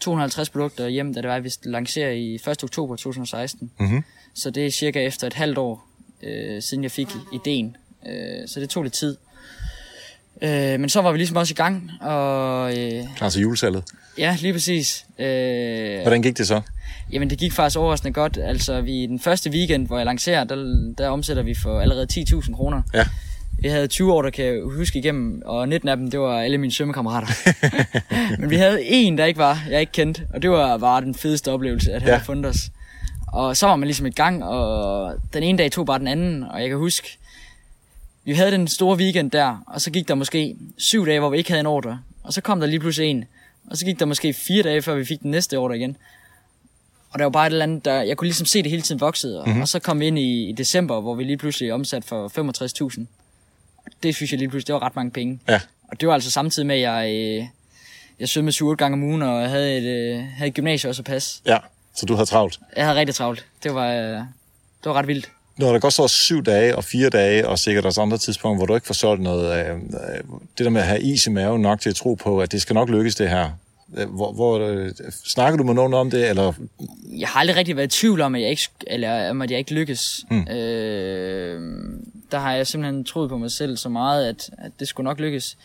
[0.00, 2.48] 250 produkter hjem, da det var, at vi lancerer i 1.
[2.64, 3.70] oktober 2016.
[3.80, 4.04] Mhm.
[4.34, 5.88] Så det er cirka efter et halvt år,
[6.22, 7.76] øh, siden jeg fik ideen.
[8.08, 9.16] Øh, så det tog lidt tid.
[10.42, 13.84] Øh, men så var vi ligesom også i gang, og øh, til julesalget.
[14.18, 15.06] ja, lige præcis.
[15.18, 16.60] Øh, Hvordan gik det så?
[17.12, 18.38] Jamen, det gik faktisk overraskende godt.
[18.42, 22.06] Altså, vi i den første weekend, hvor jeg lancerer, der, der omsætter vi for allerede
[22.12, 22.82] 10.000 kroner.
[22.94, 23.06] Ja.
[23.58, 26.40] Vi havde 20 år, der kan jeg huske igennem, og 19 af dem, det var
[26.40, 27.26] alle mine svømmekammerater.
[28.40, 31.14] Men vi havde en, der ikke var, jeg ikke kendte, og det var bare den
[31.14, 32.14] fedeste oplevelse, at han Ja.
[32.14, 32.58] havde fundet os.
[33.32, 36.42] Og så var man ligesom i gang, og den ene dag tog bare den anden,
[36.42, 37.18] og jeg kan huske,
[38.24, 41.38] vi havde den store weekend der, og så gik der måske syv dage, hvor vi
[41.38, 43.24] ikke havde en ordre, og så kom der lige pludselig en,
[43.70, 45.96] og så gik der måske fire dage, før vi fik den næste ordre igen.
[47.10, 49.00] Og der var bare et eller andet, der, jeg kunne ligesom se det hele tiden
[49.00, 49.62] voksede, og, mm-hmm.
[49.62, 53.04] og så kom vi ind i, i december, hvor vi lige pludselig omsat for 65.000.
[54.02, 55.40] Det synes jeg lige pludselig, det var ret mange penge.
[55.48, 55.60] Ja.
[55.88, 57.46] Og det var altså samtidig med, at jeg, øh,
[58.20, 61.00] jeg svømmede 7 gange om ugen, og jeg havde et, øh, havde et gymnasie også
[61.00, 61.40] at passe.
[61.46, 61.58] Ja,
[61.94, 62.60] så du havde travlt.
[62.76, 63.46] Jeg havde rigtig travlt.
[63.62, 64.24] Det var, øh, det
[64.84, 65.30] var ret vildt.
[65.56, 68.66] Når der går så syv dage og fire dage, og sikkert også andre tidspunkter, hvor
[68.66, 69.80] du ikke får solgt noget, øh, øh,
[70.58, 72.62] det der med at have is i maven nok til at tro på, at det
[72.62, 73.50] skal nok lykkes det her.
[73.96, 74.90] Øh, Hvor, hvor øh,
[75.24, 76.52] snakker du med nogen om det, eller
[77.18, 79.58] Jeg har aldrig rigtig været i tvivl om, at jeg ikke, eller, om, at jeg
[79.58, 80.24] ikke lykkes.
[80.30, 80.40] Mm.
[80.48, 81.60] Øh,
[82.32, 85.20] der har jeg simpelthen troet på mig selv så meget, at, at det skulle nok
[85.20, 85.56] lykkes.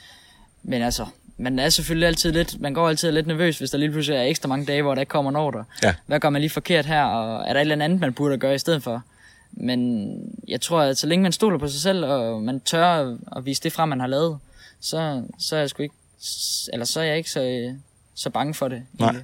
[0.64, 1.06] Men altså,
[1.38, 4.24] man er selvfølgelig altid lidt, man går altid lidt nervøs, hvis der lige pludselig er
[4.24, 5.64] ekstra mange dage, hvor der ikke kommer en ordre.
[5.84, 5.94] Ja.
[6.06, 8.56] Hvad gør man lige forkert her, og er der et eller andet, man burde gøre
[8.56, 9.04] i stedet for?
[9.52, 10.12] Men
[10.48, 13.46] jeg tror, at så længe man stoler på sig selv, og man tør at- at
[13.46, 14.38] vise det frem, man har lavet,
[14.82, 15.96] så, så er jeg sgu ikke,
[16.74, 17.74] eller så er jeg ikke så,
[18.22, 18.82] så bange for det.
[19.00, 19.16] Nej.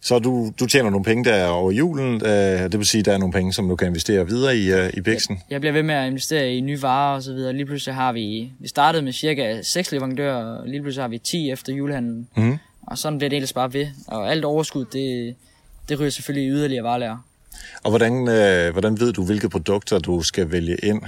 [0.00, 3.12] så du, du tjener nogle penge der over julen, øh, det vil sige, at der
[3.12, 5.40] er nogle penge, som du kan investere videre i, øh, i Bixen.
[5.50, 7.52] Jeg bliver ved med at investere i nye varer og så videre.
[7.52, 11.18] Lige pludselig har vi, vi startede med cirka 6 leverandører, og lige pludselig har vi
[11.18, 12.28] 10 efter julehandlen.
[12.36, 12.58] Mhm.
[12.86, 13.86] Og sådan bliver det ellers bare ved.
[14.06, 15.34] Og alt overskud, det,
[15.88, 17.16] det ryger selvfølgelig i yderligere varelærer.
[17.84, 21.02] Og hvordan, øh, hvordan ved du, hvilke produkter du skal vælge ind?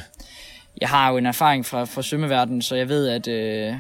[0.81, 3.75] Jeg har jo en erfaring fra, fra svømmeverdenen, så jeg ved, at, øh, at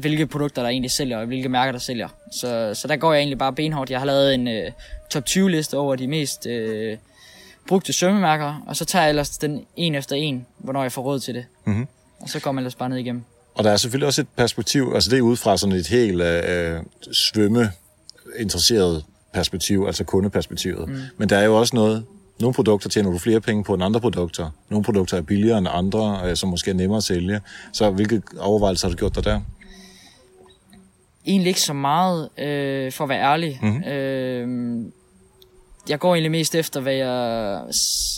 [0.00, 2.08] hvilke produkter der egentlig sælger, og hvilke mærker der sælger.
[2.32, 3.90] Så, så der går jeg egentlig bare benhårdt.
[3.90, 4.70] Jeg har lavet en øh,
[5.10, 6.96] top 20 liste over de mest øh,
[7.68, 11.20] brugte svømmemærker, og så tager jeg ellers den en efter en, hvornår jeg får råd
[11.20, 11.44] til det.
[11.64, 11.86] Mhm.
[12.20, 13.22] Og så går man ellers bare ned igennem.
[13.54, 16.22] Og der er selvfølgelig også et perspektiv, altså det er ud fra sådan et helt
[16.22, 16.80] øh,
[17.12, 20.88] svømmeinteresseret perspektiv, altså kundeperspektivet.
[20.88, 21.00] Mm.
[21.16, 22.04] Men der er jo også noget,
[22.40, 24.50] nogle produkter tjener du flere penge på end andre produkter.
[24.70, 27.40] Nogle produkter er billigere end andre, øh, som måske er nemmere at sælge.
[27.72, 29.40] Så hvilke overvejelser har du gjort dig der?
[31.26, 33.58] Egentlig ikke så meget, øh, for at være ærlig.
[33.62, 33.84] Mm-hmm.
[33.84, 34.92] Øh,
[35.88, 37.62] jeg går egentlig mest efter, hvad jeg,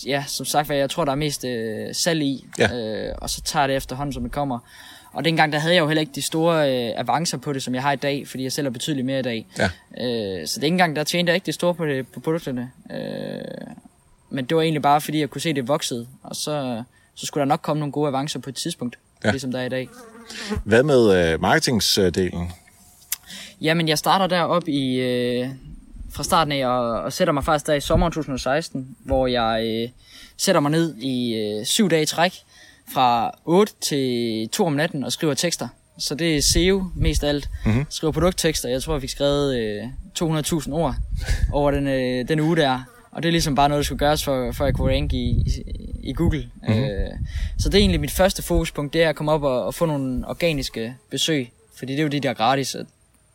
[0.07, 2.47] ja, som sagt, hvad jeg tror, der er mest øh, salg i.
[2.59, 2.77] Ja.
[2.77, 4.59] Øh, og så tager det efterhånden, som det kommer.
[5.13, 7.75] Og dengang, der havde jeg jo heller ikke de store øh, avancer på det, som
[7.75, 9.47] jeg har i dag, fordi jeg sælger betydeligt mere i dag.
[9.59, 9.71] Ja.
[10.05, 12.71] Øh, så det engang, der tjente jeg ikke det store på, det, på produkterne.
[12.91, 13.41] Øh,
[14.31, 16.07] men det var egentlig bare, fordi jeg kunne se, at det voksede.
[16.23, 16.83] Og så,
[17.15, 19.31] så skulle der nok komme nogle gode avancer på et tidspunkt, ja.
[19.31, 19.89] ligesom der er i dag.
[20.65, 22.53] Hvad med øh, marketingsdelen?
[23.61, 25.49] Jamen, jeg starter derop i, øh,
[26.13, 29.89] fra starten af, og, og sætter mig faktisk der i sommeren 2016, hvor jeg øh,
[30.37, 32.33] sætter mig ned i øh, syv dage i træk,
[32.95, 35.69] fra 8 til 2 om natten og skriver tekster.
[35.99, 37.51] Så det er SEO mest af alt.
[37.67, 37.87] Mm-hmm.
[37.91, 38.69] Skriver produkttekster.
[38.69, 39.83] Jeg tror, jeg fik skrevet øh,
[40.21, 40.95] 200.000 ord
[41.53, 42.81] over den, øh, den uge der.
[43.11, 45.17] Og det er ligesom bare noget, der skulle gøres, for, for at jeg kunne ranke
[45.17, 45.63] i, i,
[46.03, 46.51] i Google.
[46.69, 46.85] Mm-hmm.
[46.85, 47.11] Øh,
[47.59, 49.87] så det er egentlig mit første fokuspunkt, det er at komme op og, og få
[49.87, 51.53] nogle organiske besøg.
[51.79, 52.87] Fordi det er jo de der er gratis, og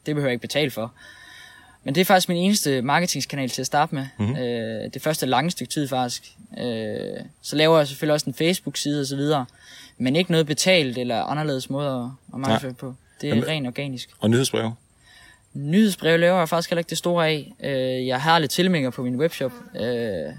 [0.06, 0.94] det behøver jeg ikke betale for.
[1.84, 4.06] Men det er faktisk min eneste marketingskanal til at starte med.
[4.20, 4.36] Mm-hmm.
[4.36, 6.24] Øh, det første lange stykke tid faktisk.
[6.58, 9.46] Øh, så laver jeg selvfølgelig også en Facebook-side og så videre.
[9.98, 12.96] Men ikke noget betalt eller anderledes måde at, at markedsføre på.
[13.22, 14.10] Det er Jamen- rent organisk.
[14.20, 14.72] Og nyhedsbrev?
[15.54, 17.54] Nyhedsbrev laver jeg faktisk heller ikke det store af.
[17.64, 19.52] Øh, jeg har lidt tilmeldinger på min webshop.
[19.80, 20.34] Øh,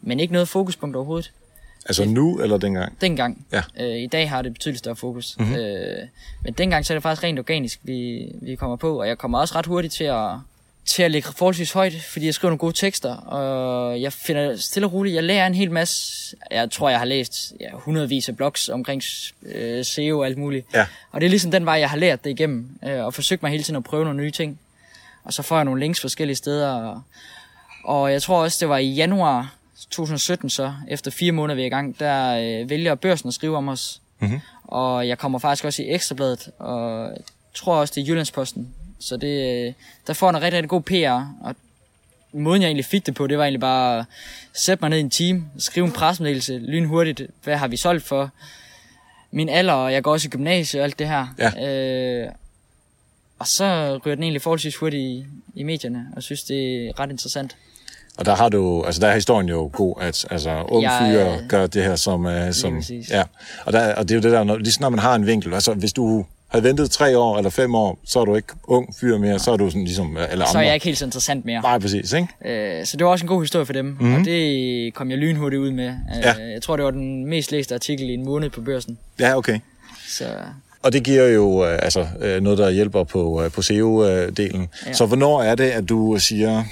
[0.00, 1.32] men ikke noget fokuspunkt overhovedet.
[1.86, 3.00] Altså nu eller dengang?
[3.00, 3.46] Dengang.
[3.52, 3.62] Ja.
[3.80, 5.36] Øh, I dag har det betydeligt større fokus.
[5.38, 5.54] Mm-hmm.
[5.54, 6.08] Øh,
[6.44, 9.00] men dengang så er det faktisk rent organisk, vi, vi kommer på.
[9.00, 10.30] Og jeg kommer også ret hurtigt til at,
[10.86, 14.86] til at ligge forholdsvis højt, fordi jeg skriver nogle gode tekster, og jeg finder stille
[14.86, 18.36] og roligt, jeg lærer en hel masse, jeg tror, jeg har læst ja, hundredvis af
[18.36, 19.02] blogs omkring
[19.46, 20.66] øh, SEO og alt muligt.
[20.74, 20.86] Ja.
[21.10, 23.50] Og det er ligesom den vej, jeg har lært det igennem, øh, og forsøgt mig
[23.50, 24.58] hele tiden at prøve nogle nye ting.
[25.24, 27.02] Og så får jeg nogle links forskellige steder, og,
[27.84, 29.54] og jeg tror også, det var i januar
[29.90, 33.56] 2017 så, efter fire måneder vi er i gang, der øh, vælger børsen at skrive
[33.56, 34.00] om os.
[34.20, 34.40] Mhm.
[34.64, 38.74] Og jeg kommer faktisk også i Ekstrabladet, og jeg tror også, det er Jyllandsposten.
[39.00, 39.72] Så det, øh,
[40.06, 41.56] der får en rigtig, rigtig god PR, og
[42.32, 44.04] måden jeg egentlig fik det på, det var egentlig bare at
[44.52, 48.30] sætte mig ned i en team, skrive en pressemeddelelse lynhurtigt, hvad har vi solgt for,
[49.30, 51.26] min alder, og jeg går også i gymnasiet og alt det her.
[51.38, 51.68] Ja.
[51.68, 52.28] Øh,
[53.38, 57.10] og så ryger den egentlig forholdsvis hurtigt i, i medierne, og synes, det er ret
[57.10, 57.56] interessant.
[58.18, 61.32] Og der har du, altså der er historien jo god, at altså, unge Jeg, fyre
[61.42, 62.24] øh, gør det her som...
[62.26, 63.22] Uh, som ja.
[63.64, 65.54] og, der, og det er jo det der, når, lige når man har en vinkel,
[65.54, 68.94] altså hvis du havde ventet tre år eller fem år, så er du ikke ung
[69.00, 70.60] fyr mere, så er du sådan ligesom øh, alle Så er andre.
[70.66, 71.62] jeg ikke helt så interessant mere.
[71.62, 72.78] Nej, præcis, ikke?
[72.80, 74.14] Øh, så det var også en god historie for dem, mm-hmm.
[74.14, 75.86] og det kom jeg lynhurtigt ud med.
[75.86, 76.34] Øh, Ja.
[76.52, 78.98] Jeg tror, det var den mest læste artikel i en måned på børsen.
[79.20, 79.58] Ja, okay.
[80.08, 80.24] Så
[80.82, 84.60] Og det giver jo øh, altså, øh, noget, der hjælper på, øh, på SEO-delen.
[84.60, 84.86] Ja.
[84.86, 84.92] Ja.
[84.92, 86.64] Så hvornår er det, at du siger,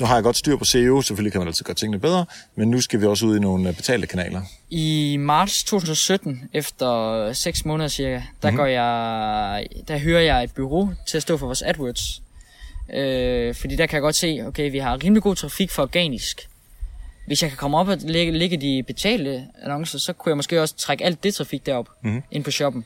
[0.00, 2.70] nu har jeg godt styr på SEO, selvfølgelig kan man altid gøre tingene bedre, men
[2.70, 4.42] nu skal vi også ud i nogle øh, betalte kanaler.
[4.70, 8.26] i marts 2017, efter 6 måneder cirka, der, Mhm.
[8.42, 8.56] mm-hmm.
[8.56, 12.22] går jeg, der hører jeg et bureau til at stå for vores AdWords.
[12.94, 16.48] Øh, fordi der kan jeg godt se, okay, vi har rimelig god trafik for organisk.
[17.26, 20.60] Hvis jeg kan komme op og lægge, lægge de betalte annoncer, så kunne jeg måske
[20.62, 22.10] også trække alt det trafik derop Mhm.
[22.12, 22.22] mm-hmm.
[22.30, 22.84] ind på shoppen.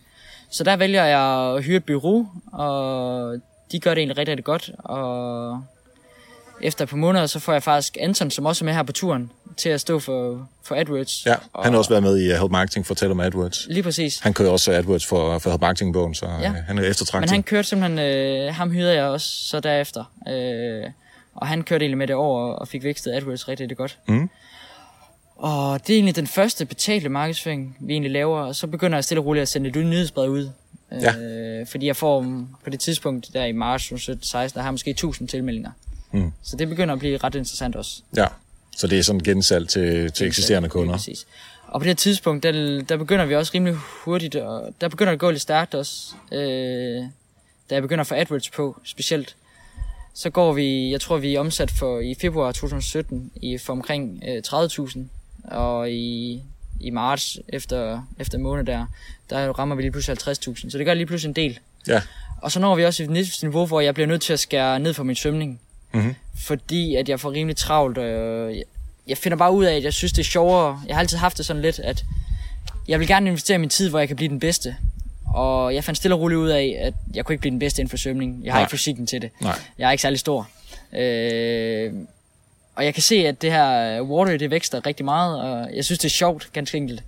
[0.50, 3.34] Så der vælger jeg at hyre et bureau, og
[3.72, 4.70] de gør det egentlig rigtig, rigtig godt.
[4.78, 5.64] Og
[6.64, 8.92] efter et par måneder, så får jeg faktisk Anton, som også er med her på
[8.92, 11.26] turen, til at stå for, for AdWords.
[11.26, 13.66] Ja, og, han har også været med i uh, Help Marketing for tale om AdWords.
[13.70, 14.18] Lige præcis.
[14.18, 16.48] Han kører også AdWords for, for Help Marketing-bogen, så ja.
[16.48, 17.30] Øh, han er eftertragtet.
[17.30, 20.04] Men han kørte simpelthen, øh, ham hyrede jeg også så derefter.
[20.28, 20.90] Øh,
[21.34, 23.98] og han kørte egentlig med det over og fik vækstet AdWords rigtig, rigtig godt.
[24.08, 24.30] Mhm.
[25.36, 28.40] Og det er egentlig den første betalte markedsføring, vi egentlig laver.
[28.40, 30.50] Og så begynder jeg stille og roligt at sende et nyhedsbrev ud.
[30.92, 31.16] Ja.
[31.16, 34.72] Øh, fordi jeg får mm, på det tidspunkt, der i marts 2016, der har jeg
[34.72, 35.70] måske 1000 tilmeldinger.
[36.14, 36.32] Mm.
[36.42, 38.02] Så det begynder at blive ret interessant også.
[38.16, 38.26] Ja,
[38.76, 40.94] så det er sådan gensalg til, til eksisterende kunder.
[40.94, 41.26] Præcis.
[41.66, 45.10] Og på det her tidspunkt, der, der begynder vi også rimelig hurtigt, og der begynder
[45.10, 46.14] det at gå lidt stærkt også.
[46.32, 47.04] Øh,
[47.70, 49.36] da jeg begynder at få AdWords på, specielt,
[50.14, 54.22] så går vi, jeg tror vi er omsat for i februar 2017 i, for omkring
[54.28, 54.98] øh, 30.000,
[55.44, 56.42] og i,
[56.80, 58.86] i marts efter, efter måned der,
[59.30, 61.58] der rammer vi lige pludselig 50.000, så det gør lige pludselig en del.
[61.88, 62.02] Ja,
[62.42, 64.94] Og så når vi også et niveau, hvor jeg bliver nødt til at skære ned
[64.94, 65.60] for min svømning.
[65.94, 66.14] Mhm.
[66.38, 67.98] Fordi at jeg får rimelig travlt.
[67.98, 68.64] Øh, jeg-
[69.06, 70.82] jeg finder bare ud af, at jeg synes, det er sjovere.
[70.86, 72.04] Jeg har altid haft det sådan lidt, at
[72.88, 74.76] jeg vil gerne investere min tid, hvor jeg kan blive den bedste.
[75.34, 77.80] Og jeg fandt stille og roligt ud af, at jeg kunne ikke blive den bedste
[77.80, 78.40] inden for svømning.
[78.44, 78.64] Jeg har Nej.
[78.64, 79.30] ikke fysikken til det.
[79.40, 79.58] nej.
[79.78, 80.48] Jeg er ikke særlig stor.
[80.92, 81.92] Øh,
[82.74, 85.98] og jeg kan se, at det her water, det vækster rigtig meget, og jeg synes,
[85.98, 87.02] det er sjovt, ganske enkelt.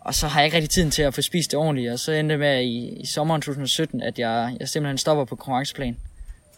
[0.00, 2.12] Og så har jeg ikke rigtig tiden til at få spist det ordentligt, og så
[2.12, 5.96] endte det med i, i sommeren 2017, at jeg, jeg simpelthen stopper på konkurrenceplan,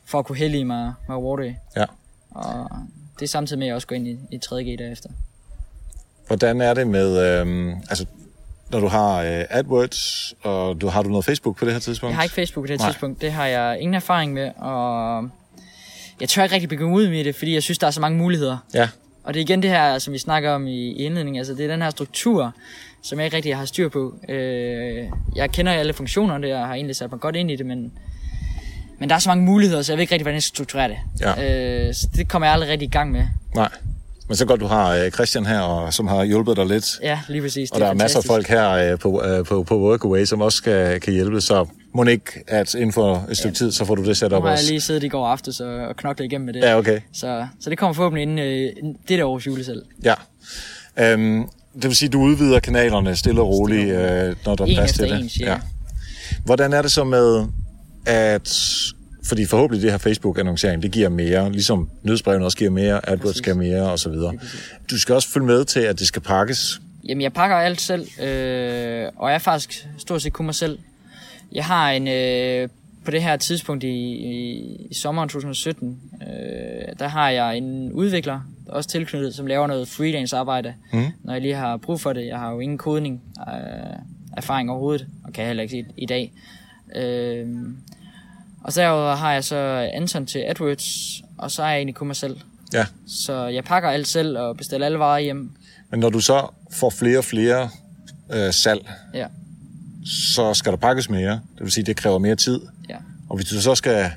[0.09, 1.55] for at kunne hellige mig med water.
[1.77, 1.85] Ja.
[2.31, 2.71] Og
[3.19, 5.09] det er samtidig med, at jeg også går ind i, i 3G derefter.
[6.27, 8.07] Hvordan er det med, øhm, altså,
[8.71, 12.11] når du har øh, AdWords, og du har du noget Facebook på det her tidspunkt?
[12.11, 12.93] Jeg har ikke Facebook på det her Nej.
[12.93, 13.21] tidspunkt.
[13.21, 15.29] Det har jeg ingen erfaring med, og
[16.21, 18.19] jeg tør ikke rigtig begynde ud med det, fordi jeg synes, der er så mange
[18.19, 18.57] muligheder.
[18.75, 18.89] Ja,
[19.25, 21.65] Og det er igen det her, som vi snakker om i, i indledningen, altså det
[21.65, 22.53] er den her struktur,
[23.03, 24.15] som jeg ikke rigtig har styr på.
[24.29, 25.05] Øh,
[25.37, 27.93] jeg kender alle funktionerne, jeg har egentlig sat mig godt ind i det, men,
[28.99, 30.89] men der er så mange muligheder, så jeg ved ikke rigtig, hvordan jeg skal strukturere
[30.89, 30.97] det.
[31.21, 31.87] Ja.
[31.89, 33.23] Øh, så det kommer jeg aldrig rigtig i gang med.
[33.55, 33.69] nej.
[34.29, 36.85] Men så godt, du har øh, Christian her, og, som har hjulpet dig lidt.
[37.03, 37.71] Ja, lige præcis.
[37.71, 40.63] Og der er masser af folk her øh, på, øh, på, på Workaway, som også
[40.63, 44.05] kan, kan hjælpe, så må ikke, at inden for et stykke tid, så får du
[44.05, 44.71] det sat Nu op har jeg også.
[44.71, 46.61] lige siddet i går aftes og, og knoklet igennem med det.
[46.61, 47.01] Ja, okay.
[47.13, 49.83] Så, så det kommer forhåbentlig inden øh, det der års julesal.
[50.05, 50.15] Ja.
[50.99, 54.75] Øhm, det vil sige, at du udvider kanalerne stille og roligt, øh, når der er
[54.75, 55.21] plads til det.
[55.21, 55.57] en, cirka.
[56.45, 57.47] Hvordan er det så med,
[58.09, 58.65] at...
[59.25, 63.57] Fordi forhåbentlig det her Facebook-annoncering, det giver mere, ligesom nyhedsbrevene også giver mere, AdWords giver
[63.57, 64.13] mere osv.
[64.91, 66.81] Du skal også følge med til, at det skal pakkes.
[67.09, 70.79] Jamen, jeg pakker alt selv, øh, og jeg er faktisk stort set kun mig selv.
[71.53, 72.69] Jeg har en, øh,
[73.05, 76.29] på det her tidspunkt i, i, i sommeren 2017, øh,
[76.99, 81.05] der har jeg en udvikler, også tilknyttet, som laver noget freelance arbejde, Mhm.
[81.25, 82.27] når jeg lige har brug for det.
[82.27, 83.97] Jeg har jo ingen kodning øh,
[84.37, 86.33] erfaring overhovedet, og kan heller ikke i, i dag.
[86.97, 87.47] Øh,
[88.65, 89.57] og så har jeg så
[89.95, 92.37] Anton til AdWords, og så er jeg egentlig kun mig selv.
[92.73, 92.87] Ja.
[93.07, 95.51] Så jeg pakker alt selv og bestiller alle varer hjem.
[95.91, 97.69] Men når du så får flere og flere
[98.33, 99.27] øh, salg, Ja,
[100.07, 101.31] så skal der pakkes mere.
[101.33, 102.61] Det vil sige, det kræver mere tid.
[102.89, 102.97] ja.
[103.31, 104.11] Og hvis du så skal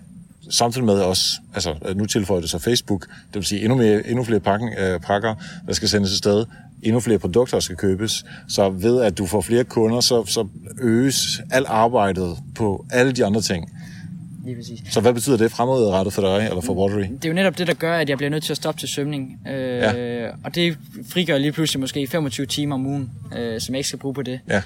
[0.50, 4.24] samtidig med også, altså nu tilføjer det så Facebook, det vil sige endnu, mere, endnu
[4.24, 5.36] flere pakken, øh, pakker,
[5.68, 6.46] der skal sendes afsted,
[6.84, 8.26] endnu flere produkter skal købes.
[8.48, 10.48] Så ved at du får flere kunder, så, så
[10.82, 13.72] øges alt arbejdet på alle de andre ting.
[14.46, 14.80] Lige præcis.
[14.90, 17.02] Så hvad betyder det fremadrettet for dig, eller for Watery?
[17.02, 18.90] Det er jo netop det, der gør, at jeg bliver nødt til at stoppe til
[18.90, 19.40] svømning.
[19.48, 20.30] Øh, ja.
[20.44, 20.78] Og det
[21.10, 24.22] frigør lige pludselig måske 25 timer om ugen, øh, som jeg ikke skal bruge på
[24.22, 24.40] det.
[24.50, 24.62] Ja.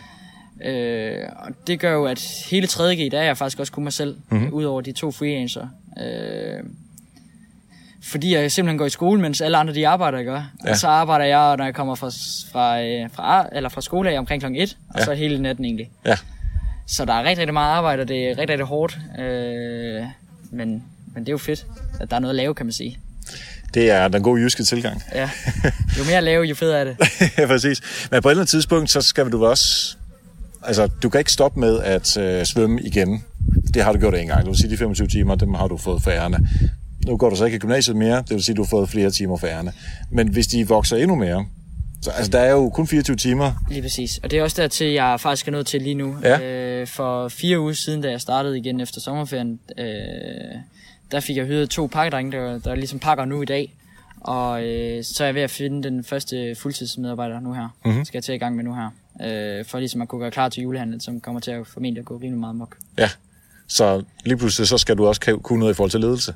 [0.62, 3.94] Øh, og det gør jo, at hele 3G, der er jeg faktisk også kun mig
[3.94, 4.54] selv, mm-hmm.
[4.54, 5.68] ud over de to freelancer.
[6.02, 6.64] Øh,
[8.12, 10.32] fordi jeg simpelthen går i skole, mens alle andre de arbejder, ikke?
[10.32, 10.44] Ja.
[10.66, 12.10] Og så arbejder jeg, når jeg kommer fra,
[12.52, 14.48] fra, øh, fra, eller fra skole af omkring kl.
[14.56, 15.06] 1, og ja.
[15.06, 15.90] så hele natten egentlig.
[16.06, 16.16] Ja.
[16.88, 19.00] Så der er rigtig, rigtig meget arbejde, og det er rigtig, rigtig hårdt.
[19.20, 20.04] Øh,
[20.52, 21.66] men, men det er jo fedt,
[22.00, 23.00] at der er noget at lave, kan man sige.
[23.74, 25.04] Det er den gode jyske tilgang.
[25.16, 25.30] Ja.
[26.00, 26.98] Jo mere at lave, jo federe er det.
[27.38, 28.08] ja, præcis.
[28.12, 29.98] Men på et eller andet tidspunkt, så skal du også...
[30.64, 33.24] Altså, du kan ikke stoppe med at øh, svømme igen.
[33.74, 34.46] Det har du gjort en gang.
[34.46, 36.48] Du vil sige, de 25 timer, dem har du fået færrende.
[37.06, 38.90] Nu går du så ikke i gymnasiet mere, det vil sige, at du har fået
[38.90, 39.72] flere timer færrende.
[40.12, 41.46] Men hvis de vokser endnu mere,
[42.02, 43.52] så altså, der er jo kun 24 timer.
[43.70, 44.20] Lige præcis.
[44.24, 46.16] Og det er også dertil, jeg faktisk er nødt til lige nu.
[46.24, 46.40] Ja.
[46.40, 49.86] Øh, for fire uger siden, da jeg startede igen efter sommerferien, øh,
[51.12, 53.74] der fik jeg hyret to pakkedrenge, der, der ligesom pakker nu i dag.
[54.22, 57.76] Og øh, så er jeg ved at finde den første fuldtidsmedarbejder nu her.
[57.86, 58.06] Mhm.
[58.06, 58.90] Skal jeg til i gang med nu her.
[59.60, 62.06] Øh, for ligesom at kunne gøre klar til julehandlen, som kommer til at formentlig at
[62.06, 62.78] gå rimelig meget mok.
[62.98, 63.10] Ja.
[63.68, 66.34] Så lige pludselig, så skal du også kunne noget i forhold til ledelse.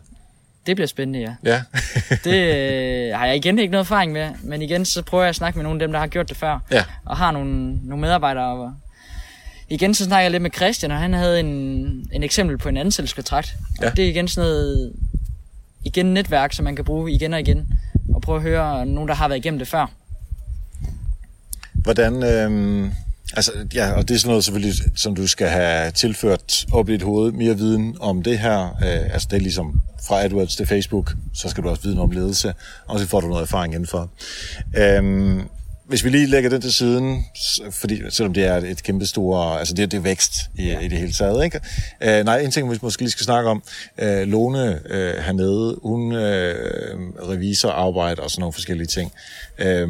[0.68, 1.36] Det bliver spændende, ja.
[1.52, 1.62] Ja.
[2.24, 5.36] Det øh, har jeg igen ikke noget erfaring med, men igen så prøver jeg at
[5.36, 6.84] snakke med nogle af dem, der har gjort det før, ja.
[7.06, 8.46] og har nogle, nogle medarbejdere.
[8.46, 8.74] Og
[9.70, 11.48] igen så snakker jeg lidt med Christian, og han havde en,
[12.12, 13.56] en eksempel på en ansættelseskontrakt.
[13.78, 13.90] Og Ja.
[13.90, 14.94] det er igen sådan noget,
[15.86, 17.68] igen netværk, som man kan bruge igen og igen,
[18.16, 19.92] og prøve at høre nogen, der har været igennem det før.
[21.74, 22.92] Hvordan, øhm,
[23.34, 26.92] altså, ja, og det er sådan noget selvfølgelig, som du skal have tilført op i
[26.92, 28.64] dit hoved, mere viden om det her.
[28.64, 32.12] Øh, altså det er ligesom fra AdWords til Facebook, så skal du også vide om
[32.12, 32.54] ledelse,
[32.88, 34.10] og så får du noget erfaring indenfor.
[34.78, 35.42] Øhm,
[35.90, 37.26] hvis vi lige lægger den til siden,
[37.72, 40.80] fordi selvom det er et kæmpe store, altså det, det er vækst i, ja.
[40.80, 41.60] i det hele taget, ikke?
[42.02, 43.64] Øh, nej, en ting, vi måske lige skal snakke om,
[43.98, 47.00] øh, Lone øh, hernede, hun øh,
[47.30, 49.12] revisor, arbejder og sådan nogle forskellige ting.
[49.58, 49.88] Øh,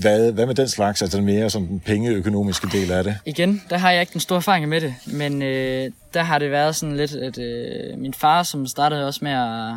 [0.00, 3.16] hvad, hvad med den slags, altså den mere sådan den pengeøkonomiske del af det?
[3.24, 6.50] Igen, der har jeg ikke den store erfaring med det, men øh, der har det
[6.50, 9.74] været sådan lidt, at øh, min far, som startede også med at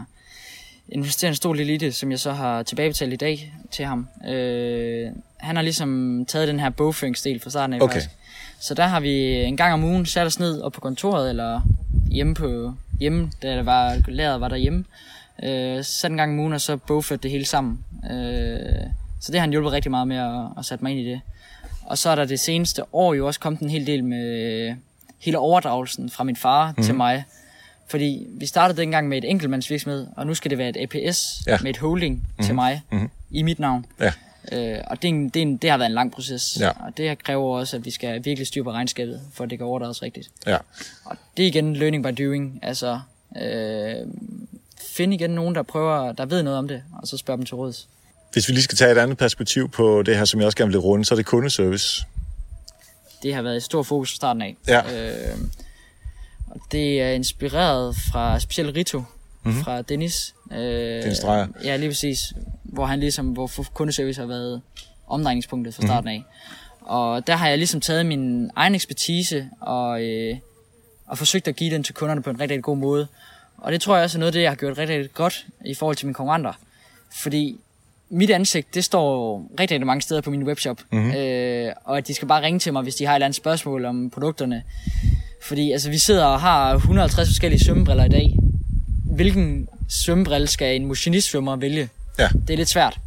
[0.89, 4.07] investere en stor del i det, som jeg så har tilbagebetalt i dag til ham,
[4.27, 5.11] øh,
[5.43, 7.93] han har ligesom taget den her bogføringsdel fra starten af Okay.
[7.93, 8.09] faktisk.
[8.59, 11.61] Så der har vi en gang om ugen sat os ned op på kontoret, eller
[12.11, 14.85] hjemme på hjemme, da det var, lageret var derhjemme.
[15.43, 17.79] Øh, sat en gang om ugen, og så bogført det hele sammen.
[18.11, 18.57] Øh,
[19.19, 21.21] så det har han hjulpet rigtig meget med at, at sætte mig ind i det.
[21.85, 24.75] Og så er der det seneste år jo også kommet en hel del med
[25.19, 26.83] hele overdragelsen fra min far mm-hmm.
[26.83, 27.23] til mig.
[27.87, 31.57] Fordi vi startede dengang med et enkeltmandsvirksomhed, og nu skal det være et APS Ja.
[31.61, 32.45] med et holding mm-hmm.
[32.45, 33.09] til mig Mhm.
[33.31, 33.85] i mit navn.
[33.99, 34.11] Ja.
[34.51, 36.57] Øh, og det, er en, det, er en, det har været en lang proces.
[36.59, 36.69] Ja.
[36.69, 39.67] Og det kræver også, at vi skal virkelig styre på regnskabet, for at det kan
[39.67, 40.29] overdrages rigtigt.
[40.47, 40.57] Ja.
[41.05, 42.59] Og det er igen learning by doing.
[42.61, 42.99] Altså,
[43.41, 43.95] øh,
[44.81, 47.55] find igen nogen, der prøver, der ved noget om det, og så spørg dem til
[47.55, 47.87] råds.
[48.33, 50.71] Hvis vi lige skal tage et andet perspektiv på det her, som jeg også gerne
[50.71, 52.05] vil runde, så er det kundeservice.
[53.23, 54.57] Det har været et stort fokus fra starten af.
[54.67, 55.09] Ja.
[55.31, 55.37] Øh,
[56.47, 59.03] og det er inspireret fra specielt Rito,
[59.43, 59.63] mm-hmm.
[59.63, 60.35] fra Dennis.
[60.51, 61.47] Øh, Dennis Dreyer.
[61.63, 62.33] Ja, lige præcis.
[62.63, 64.61] Hvor han ligesom, hvor kundeservice har været
[65.07, 66.17] omdrejningspunktet fra starten af.
[66.17, 66.87] Mm-hmm.
[66.87, 70.37] Og der har jeg ligesom taget min egen ekspertise og, øh,
[71.07, 73.07] og forsøgt at give den til kunderne på en rigtig, rigtig god måde.
[73.57, 75.45] Og det tror jeg også er noget af det, jeg har gjort rigtig, rigtig godt
[75.65, 76.53] i forhold til mine konkurrenter.
[77.21, 77.59] Fordi
[78.09, 80.81] mit ansigt, det står rigtig, rigtig mange steder på min webshop.
[80.91, 81.11] Mm-hmm.
[81.11, 83.35] Øh, og at de skal bare ringe til mig, hvis de har et eller andet
[83.35, 84.63] spørgsmål om produkterne.
[85.43, 88.35] Fordi altså, vi sidder og har 150 forskellige svømmebriller i dag.
[89.15, 91.89] Hvilken svømmebrille skal en motionistsvømmer vælge?
[92.19, 92.29] Ja.
[92.47, 92.99] Det er lidt svært.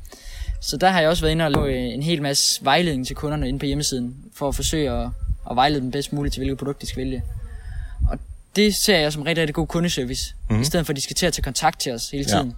[0.60, 3.48] Så der har jeg også været inde og lave en hel masse vejledning til kunderne
[3.48, 5.08] inde på hjemmesiden, for at forsøge at,
[5.50, 7.22] at vejlede dem bedst muligt til, hvilket produkt de skal vælge.
[8.10, 8.18] Og
[8.56, 10.62] det ser jeg som rigtig, rigtig god kundeservice, mm-hmm.
[10.62, 12.36] i stedet for at de skal til at tage kontakt til os hele Ja.
[12.36, 12.54] tiden.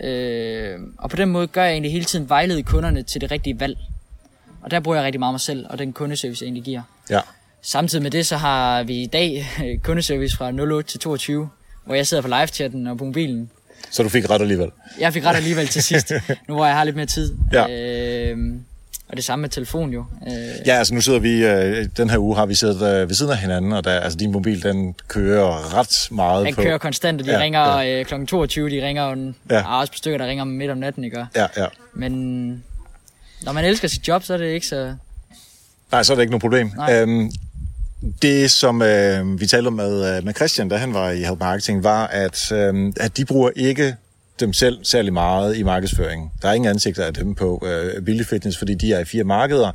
[0.00, 3.60] Øh, og på den måde gør jeg egentlig hele tiden vejlede kunderne til det rigtige
[3.60, 3.78] valg.
[4.62, 6.82] Og der bruger jeg rigtig meget mig selv, og den kundeservice, jeg egentlig giver.
[7.10, 7.20] Ja.
[7.62, 11.48] Samtidig med det, så har vi i dag øh, kundeservice fra 08 til 22,
[11.84, 13.50] hvor jeg sidder på live-chatten og på mobilen.
[13.90, 14.70] Så du fik ret alligevel.
[15.00, 16.12] Jeg fik ret alligevel til sidst,
[16.48, 17.34] nu hvor jeg har lidt mere tid.
[17.52, 17.66] Ja.
[18.32, 18.38] Øh,
[19.08, 20.04] og det samme med telefon jo.
[20.26, 20.32] Øh,
[20.66, 23.32] Ja, altså nu sidder vi, øh, den her uge har vi siddet øh, ved siden
[23.32, 26.62] af hinanden, og der, altså din mobil, den kører ret meget Den på.
[26.62, 27.98] kører konstant, og de Ja, ringer ja.
[28.00, 28.24] øh, kl.
[28.26, 29.56] 22, de ringer en, Ja.
[29.56, 29.78] ja.
[29.80, 31.26] også på stykker, der ringer midt om natten, ikke?
[31.36, 31.66] Ja, ja.
[31.94, 32.12] Men
[33.42, 34.94] når man elsker sit job, så er det ikke så...
[35.92, 36.70] Nej, så er det ikke noget problem.
[36.76, 37.00] Nej.
[37.02, 37.30] Øhm,
[38.22, 41.84] det, som øh, vi talte med, øh, med Christian, da han var i Help Marketing,
[41.84, 43.96] var, at, øh, at de bruger ikke
[44.40, 46.30] dem selv særlig meget i markedsføringen.
[46.42, 49.24] Der er ingen ansigter af dem på øh, Billy Fitness, fordi de er i fire
[49.24, 49.72] markeder,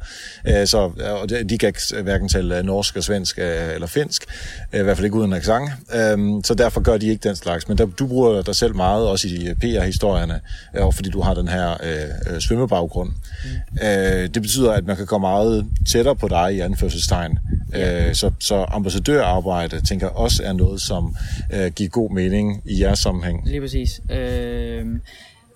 [0.48, 0.78] øh, så
[1.22, 4.26] og de kan hverken tale norsk og svensk øh, eller finsk,
[4.74, 7.68] i hvert fald ikke uden accent, øh, så derfor gør de ikke den slags.
[7.68, 10.40] Men der, du bruger dig selv meget, også i PR-historierne,
[10.78, 13.10] øh, fordi du har den her øh, øh, svømmebaggrund.
[13.10, 13.88] Mm.
[13.88, 17.40] Øh, det betyder, at man kan komme meget tættere på dig i anførselstegn.
[17.76, 21.16] Øh, så, så ambassadørarbejde, tænker også er noget, som
[21.54, 23.42] øh, giver god mening i jeres sammenhæng.
[23.46, 24.02] Lige præcis.
[24.12, 24.86] Øh,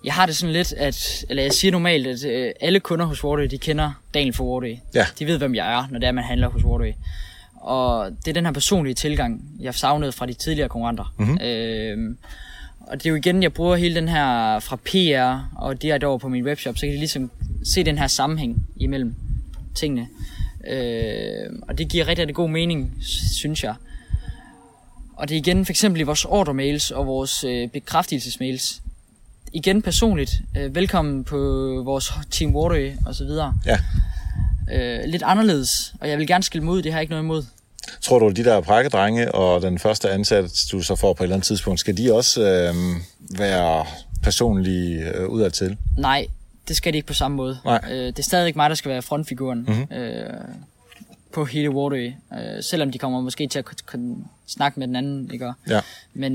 [0.04, 3.24] jeg har det sådan lidt, at, eller jeg siger normalt, at øh, alle kunder hos
[3.24, 4.76] Wardway, de kender Daniel for Wardway.
[4.94, 5.06] Ja.
[5.18, 6.92] De ved, hvem jeg er, når det er, man handler hos Wardway.
[7.64, 11.14] Og det er den her personlige tilgang, jeg savnede fra de tidligere konkurrenter.
[11.18, 11.38] Mm-hmm.
[11.40, 12.16] Øh,
[12.80, 16.18] og det er jo igen, jeg bruger hele den her fra PR og direkte over
[16.18, 17.30] på min webshop, så kan de ligesom
[17.64, 19.14] se den her sammenhæng imellem
[19.74, 20.08] tingene.
[20.68, 22.94] Øh, og det giver rigtig, rigtig god mening,
[23.32, 23.74] synes jeg.
[25.16, 28.82] Og det er igen for eksempel i vores ordermails og vores øh, bekræftelsesmails.
[29.52, 30.32] Igen personligt.
[30.56, 31.36] Øh, velkommen på
[31.84, 33.54] vores Team Waterway og så videre.
[33.66, 33.78] Ja.
[34.72, 37.44] Øh, lidt anderledes, og jeg vil gerne skille mod, det har jeg ikke noget imod.
[38.00, 41.34] Tror du, de der prakkedrenge og den første ansat, du så får på et eller
[41.36, 42.74] andet tidspunkt, skal de også øh,
[43.38, 43.86] være
[44.22, 45.76] personlige øh, udadtil?
[45.98, 46.26] Nej,
[46.68, 47.58] det skal de ikke på samme måde.
[47.64, 47.80] Nej.
[47.90, 49.72] Øh, det er stadig ikke mig, der skal være frontfiguren Mhm.
[49.76, 49.96] mm-hmm.
[49.96, 50.24] øh,
[51.34, 52.12] på hele Waterway.
[52.32, 53.64] Øh, selvom de kommer måske til at
[54.46, 55.52] snakke med den anden, ikke?
[55.68, 55.80] Ja.
[56.14, 56.32] Men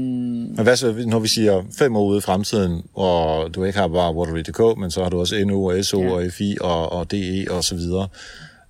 [0.55, 3.87] Men hvad så, når vi siger fem år ude i fremtiden, og du ikke har
[3.87, 6.11] bare Waterway.dk, men så har du også NU og SO Ja.
[6.11, 8.07] og FI og, og DE og så videre,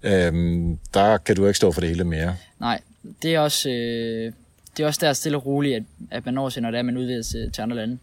[0.04, 2.36] øhm, der kan du ikke stå for det hele mere.
[2.60, 2.80] nej,
[3.22, 4.34] det er også, øh,
[4.78, 6.82] det er også der stille og roligt, at, at man når til, når det er,
[6.84, 7.98] man udvider til, til andre lande.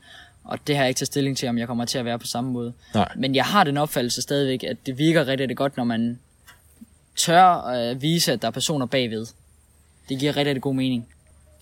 [0.44, 2.26] Og det har jeg ikke taget stilling til, om jeg kommer til at være på
[2.26, 2.72] samme måde.
[2.94, 3.08] Nej.
[3.16, 6.18] Men jeg har den opfattelse stadigvæk, at det virker rigtig, rigtig godt, når man
[7.16, 9.26] tør at vise, at der er personer bagved.
[10.08, 11.06] Det giver rigtig, rigtig god mening.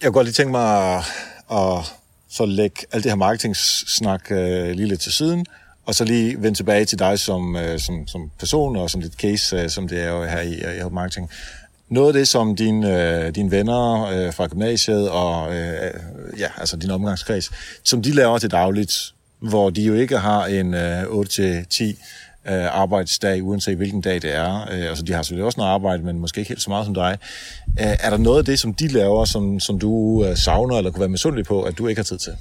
[0.03, 1.05] Jeg kunne godt lige tænke mig at,
[1.53, 1.95] at
[2.31, 5.47] så lægge alt det her marketingssnak øh, lige lidt til siden,
[5.87, 9.13] og så lige vende tilbage til dig som, øh, som, som person og som dit
[9.13, 11.31] case, øh, som det er jo her i, øh, i Marketing.
[11.89, 15.91] Noget af det, som dine, øh, dine venner øh, fra gymnasiet og øh,
[16.39, 17.51] ja, altså din omgangskreds,
[17.85, 18.93] som de laver til dagligt,
[19.39, 21.85] hvor de jo ikke har en øh, 8-10
[22.49, 24.61] øh, arbejdsdag, uanset hvilken dag det er.
[24.61, 26.95] Øh, altså, de har selvfølgelig også noget arbejde, men måske ikke helt så meget som
[26.95, 27.19] dig.
[27.81, 30.91] Øh, er der noget af det, som de laver, som, som du øh, savner eller
[30.91, 32.33] kunne være misundelig på, at du ikke har tid til?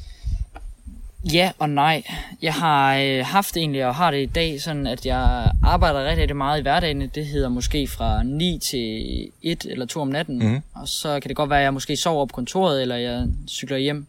[1.33, 2.03] Ja og nej.
[2.41, 6.21] Jeg har øh, haft egentlig og har det i dag sådan, at jeg arbejder rigtig,
[6.21, 7.09] rigtig meget i hverdagen.
[7.15, 9.05] Det hedder måske fra 9 til
[9.41, 10.39] 1 eller 2 om natten.
[10.39, 10.59] Mhm.
[10.75, 13.77] Og så kan det godt være, at jeg måske sover på kontoret, eller jeg cykler
[13.77, 14.07] hjem.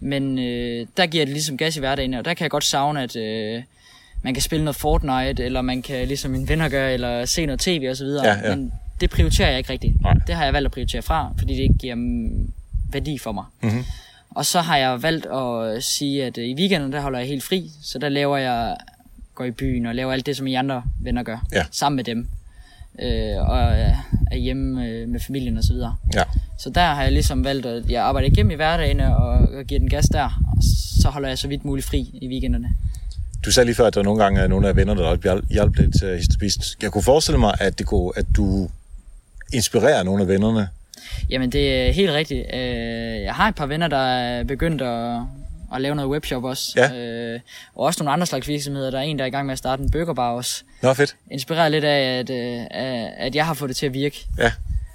[0.00, 3.02] Men øh, der giver det ligesom gas i hverdagen, og der kan jeg godt savne,
[3.02, 3.62] at øh,
[4.22, 7.60] man kan spille noget Fortnite, eller man kan ligesom mine venner gøre, eller se noget
[7.60, 8.26] tv og så videre.
[8.26, 8.56] Ja, ja.
[8.56, 10.00] Men det prioriterer jeg ikke rigtigt.
[10.00, 10.14] Nej.
[10.26, 11.96] Det har jeg valgt at prioritere fra, fordi det ikke giver
[12.92, 13.44] værdi for mig.
[13.62, 13.84] Mhm.
[14.30, 17.42] Og så har jeg valgt at sige, at øh, i weekenden, der holder jeg helt
[17.44, 17.70] fri.
[17.82, 18.76] Så der laver jeg,
[19.34, 21.46] går i byen og laver alt det, som I andre venner gør.
[21.52, 21.64] Ja.
[21.70, 22.28] Sammen med dem.
[23.02, 23.58] Øh, og
[24.30, 25.96] er hjemme øh, med familien og så videre.
[26.14, 26.22] Ja.
[26.58, 29.78] Så der har jeg ligesom valgt, at jeg arbejder igennem i hverdagen og, og giver
[29.78, 30.42] den gas der.
[30.56, 30.62] Og
[31.02, 32.76] så holder jeg så vidt muligt fri i weekenderne.
[33.44, 35.76] Du sagde lige før, at der nogle gange er nogle af vennerne, der hjælp- hjalp
[35.76, 36.64] lidt til histopisten.
[36.82, 38.68] Jeg kunne forestille mig, at, det kunne, at du
[39.52, 40.68] inspirerer nogle af vennerne.
[41.30, 42.46] Jamen det er helt rigtigt.
[42.54, 45.20] Øh, jeg har et par venner, der er begyndt at,
[45.74, 46.72] at lave noget webshop også.
[46.76, 46.94] Ja.
[46.94, 47.40] Øh,
[47.74, 48.90] og også nogle andre slags virksomheder.
[48.90, 50.62] Der er en, der er i gang med at starte en burgerbar også.
[50.82, 51.16] Nå, fedt.
[51.30, 52.66] inspireret lidt af, at, øh,
[53.18, 54.26] at jeg har fået det til at virke.
[54.38, 54.52] Ja.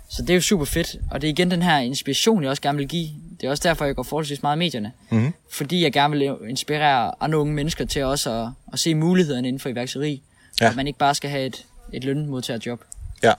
[0.09, 2.61] Så det er jo super fedt, og det er igen den her inspiration, jeg også
[2.61, 3.09] gerne vil give.
[3.41, 4.91] Det er også derfor, jeg går forholdsvis meget i medierne.
[5.11, 5.33] Mhm.
[5.51, 9.59] Fordi jeg gerne vil inspirere andre unge mennesker til også at, at se mulighederne inden
[9.59, 10.21] for iværksætteri.
[10.61, 10.67] Ja.
[10.69, 12.79] At man ikke bare skal have et, et lønmodtagerjob.
[13.23, 13.33] Ja.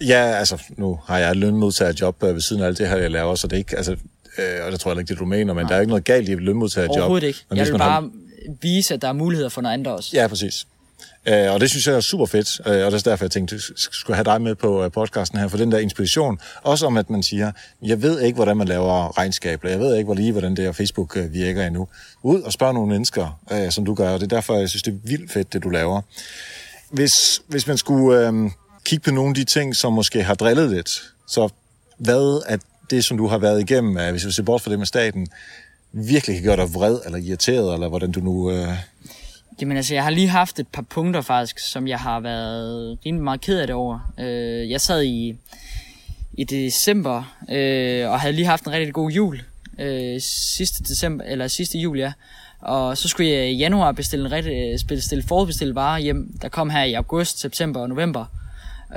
[0.00, 3.10] Ja, altså, nu har jeg et lønmodtagerjob øh, ved siden af alt det her, jeg
[3.10, 3.92] laver, så det er ikke, altså,
[4.38, 6.28] øh, og det tror jeg ikke, det du mener, men der er ikke noget galt
[6.28, 6.96] i et lønmodtagerjob.
[6.96, 7.38] Overhovedet ikke.
[7.48, 8.10] Men Jeg vil bare
[8.62, 10.10] vise, at der er muligheder for noget andet også.
[10.14, 10.66] Ja, præcis.
[11.26, 13.60] Øh, og det synes jeg er super fedt, øh, og det er derfor, jeg tænkte,
[13.76, 16.38] skulle have dig med på øh, podcasten her, for den der inspiration.
[16.62, 19.96] Også om, at man siger, jeg ved ikke, hvordan man laver regnskaber, eller jeg ved
[19.96, 21.88] ikke hvor lige, hvordan det her Facebook øh, virker endnu.
[22.22, 24.82] Ud og spørg nogle mennesker, øh, som du gør, og det er derfor, jeg synes,
[24.82, 26.00] det er vildt fedt, det du laver.
[26.90, 28.50] Hvis, hvis man skulle øh,
[28.84, 31.48] kigge på nogle af de ting, som måske har drillet lidt, så
[31.98, 32.56] hvad er
[32.90, 35.28] det, som du har været igennem, øh, hvis vi ser bort fra det med staten,
[35.92, 38.50] virkelig kan gøre dig vred eller irriteret, eller hvordan du nu...
[38.50, 38.68] Øh,
[39.60, 43.24] Jamen altså, jeg har lige haft et par punkter faktisk, som jeg har været rimelig
[43.24, 44.12] meget ked af det over.
[44.18, 45.36] Øh, jeg sad i,
[46.32, 49.40] i december øh, og havde lige haft en rigtig god jul.
[49.78, 52.12] Øh, sidste december, eller sidste jul, ja.
[52.60, 56.70] Og så skulle jeg i januar bestille en rigtig, bestille, forudbestille varer hjem, der kom
[56.70, 58.24] her i august, september og november.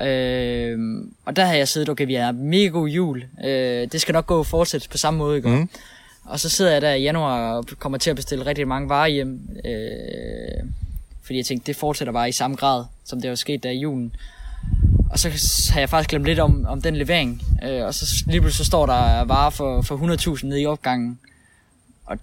[0.01, 0.80] Øh,
[1.26, 3.24] og der har jeg siddet, okay, vi har mega god jul.
[3.45, 5.49] Øh, det skal nok gå og fortsætte på samme måde, ikke?
[5.49, 5.70] Mm.
[6.28, 9.07] Og så sidder jeg der i januar og kommer til at bestille rigtig mange varer
[9.07, 9.49] hjem.
[9.65, 10.69] Øh,
[11.23, 13.78] fordi jeg tænkte, det fortsætter bare i samme grad, som det var sket der i
[13.78, 14.15] julen.
[15.11, 15.30] Og så
[15.73, 17.41] har jeg faktisk glemt lidt om, om den levering.
[17.63, 21.19] Øh, og så lige pludselig så står der varer for, for 100.000 nede i opgangen.
[22.05, 22.17] Og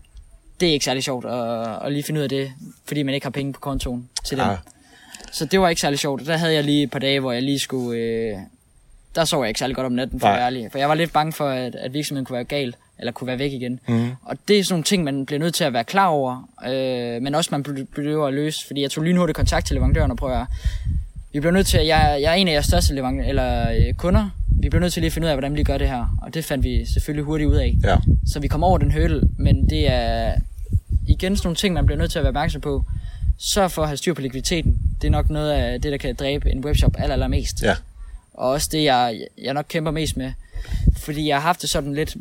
[0.61, 2.53] det er ikke særlig sjovt at, at lige finde ud af det,
[2.85, 4.47] fordi man ikke har penge på kontoen til dem.
[4.47, 4.59] Ah.
[5.33, 6.27] Så det var ikke særlig sjovt.
[6.27, 8.01] Der havde jeg lige et par dage, hvor jeg lige skulle...
[8.01, 8.37] Øh,
[9.15, 10.69] der sov jeg ikke særlig godt om natten, for at være ærlig.
[10.73, 13.39] For jeg var lidt bange for, at, at virksomheden kunne være gal, eller kunne være
[13.39, 13.81] væk igen.
[13.89, 14.11] Mm.
[14.23, 17.23] Og det er sådan nogle ting, man bliver nødt til at være klar over, øh,
[17.23, 18.67] men også man behøver at løse.
[18.67, 20.47] Fordi jeg tog lynhurtigt kontakt til leverandøren og prøver at
[21.33, 23.95] vi bliver nødt til, at jeg, jeg er en af jeres største leverandører, eller øh,
[23.95, 24.31] kunder.
[24.61, 26.19] Vi bliver nødt til lige at finde ud af, hvordan vi gør det her.
[26.23, 27.75] Og det fandt vi selvfølgelig hurtigt ud af.
[27.83, 27.97] Ja.
[28.27, 30.35] Så vi kom over den hurdle, men det er
[31.09, 32.85] igen sådan nogle ting, man bliver nødt til at være opmærksom på.
[33.39, 34.79] Sørg for at have styr på likviditeten.
[35.03, 37.63] Det er nok noget af det, der kan dræbe en webshop aller, allermest.
[37.63, 37.75] Ja.
[38.35, 40.33] Og også det, jeg, jeg nok kæmper mest med.
[40.97, 42.17] Fordi jeg har haft det sådan lidt...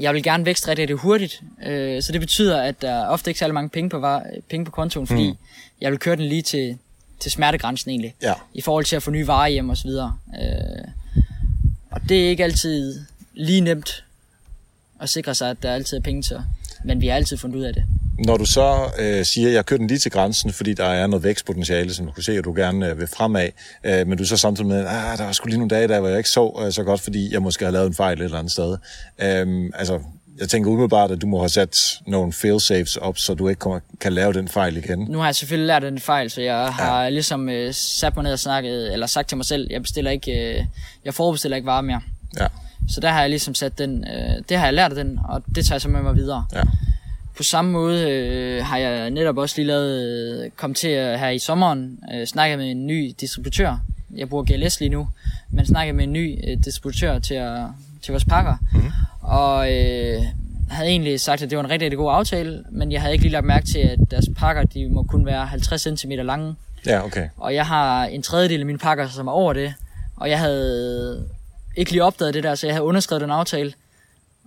[0.00, 1.42] Jeg vil gerne rigtig, rigtig hurtigt.
[1.66, 4.64] Øh, så det betyder, at der er ofte ikke særlig mange penge på, var, penge
[4.64, 5.36] på kontoen, fordi mm.
[5.80, 6.78] jeg vil køre den lige til,
[7.20, 8.14] til smertegrænsen egentlig.
[8.22, 8.34] Ja.
[8.54, 10.16] I forhold til at få nye varer hjem og så videre.
[10.42, 10.84] Øh,
[11.90, 13.00] og det er ikke altid
[13.34, 14.04] lige nemt
[15.00, 16.36] at sikre sig, at der altid er penge til.
[16.84, 17.84] Men vi har altid fundet ud af det.
[18.26, 21.06] Når du så øh, siger, at jeg kører den lige til grænsen, fordi der er
[21.06, 23.48] noget vækstpotentiale, som du kan se, at du gerne øh, vil fremad,
[23.84, 26.08] øh, men du så samtidig med, at der var sgu lige nogle dage, der hvor
[26.08, 28.38] jeg ikke sov øh, så godt, fordi jeg måske har lavet en fejl et eller
[28.38, 28.76] andet sted.
[29.22, 30.00] Øh, altså,
[30.40, 33.80] jeg tænker umiddelbart, at du må have sat nogle fail-safes op, så du ikke kommer,
[34.00, 34.98] kan lave den fejl igen.
[34.98, 37.08] Nu har jeg selvfølgelig lært den fejl, så jeg har ja.
[37.08, 40.32] ligesom øh, sat mig ned og snakket, eller sagt til mig selv, jeg bestiller ikke,
[40.32, 40.64] øh,
[41.04, 42.00] jeg forbestiller ikke varer mere.
[42.40, 42.46] Ja,
[42.88, 45.42] Så der har jeg ligesom sat den, øh, det har jeg lært af den, og
[45.54, 46.44] det tager jeg så med mig videre.
[46.54, 46.62] ja,
[47.36, 51.28] På samme måde øh, har jeg netop også lige lavet, øh, kom til at her
[51.28, 53.78] i sommeren, øh, snakke med en ny distributør.
[54.16, 55.08] Jeg bruger GLS lige nu,
[55.50, 57.58] men snakke med en ny øh, distributør til, at,
[58.02, 58.56] til vores pakker.
[58.72, 58.90] Mm-hmm.
[59.20, 60.22] Og øh,
[60.70, 63.24] havde egentlig sagt, at det var en rigtig, rigtig god aftale, men jeg havde ikke
[63.24, 66.54] lige lagt mærke til, at deres pakker, de må kun være 50 cm lange.
[66.86, 67.28] ja, okay.
[67.36, 69.74] Og jeg har en tredjedel af mine pakker, som er over det.
[70.16, 71.24] Og jeg havde
[71.76, 73.72] ikke lige opdaget det der, så jeg havde underskrevet den aftale.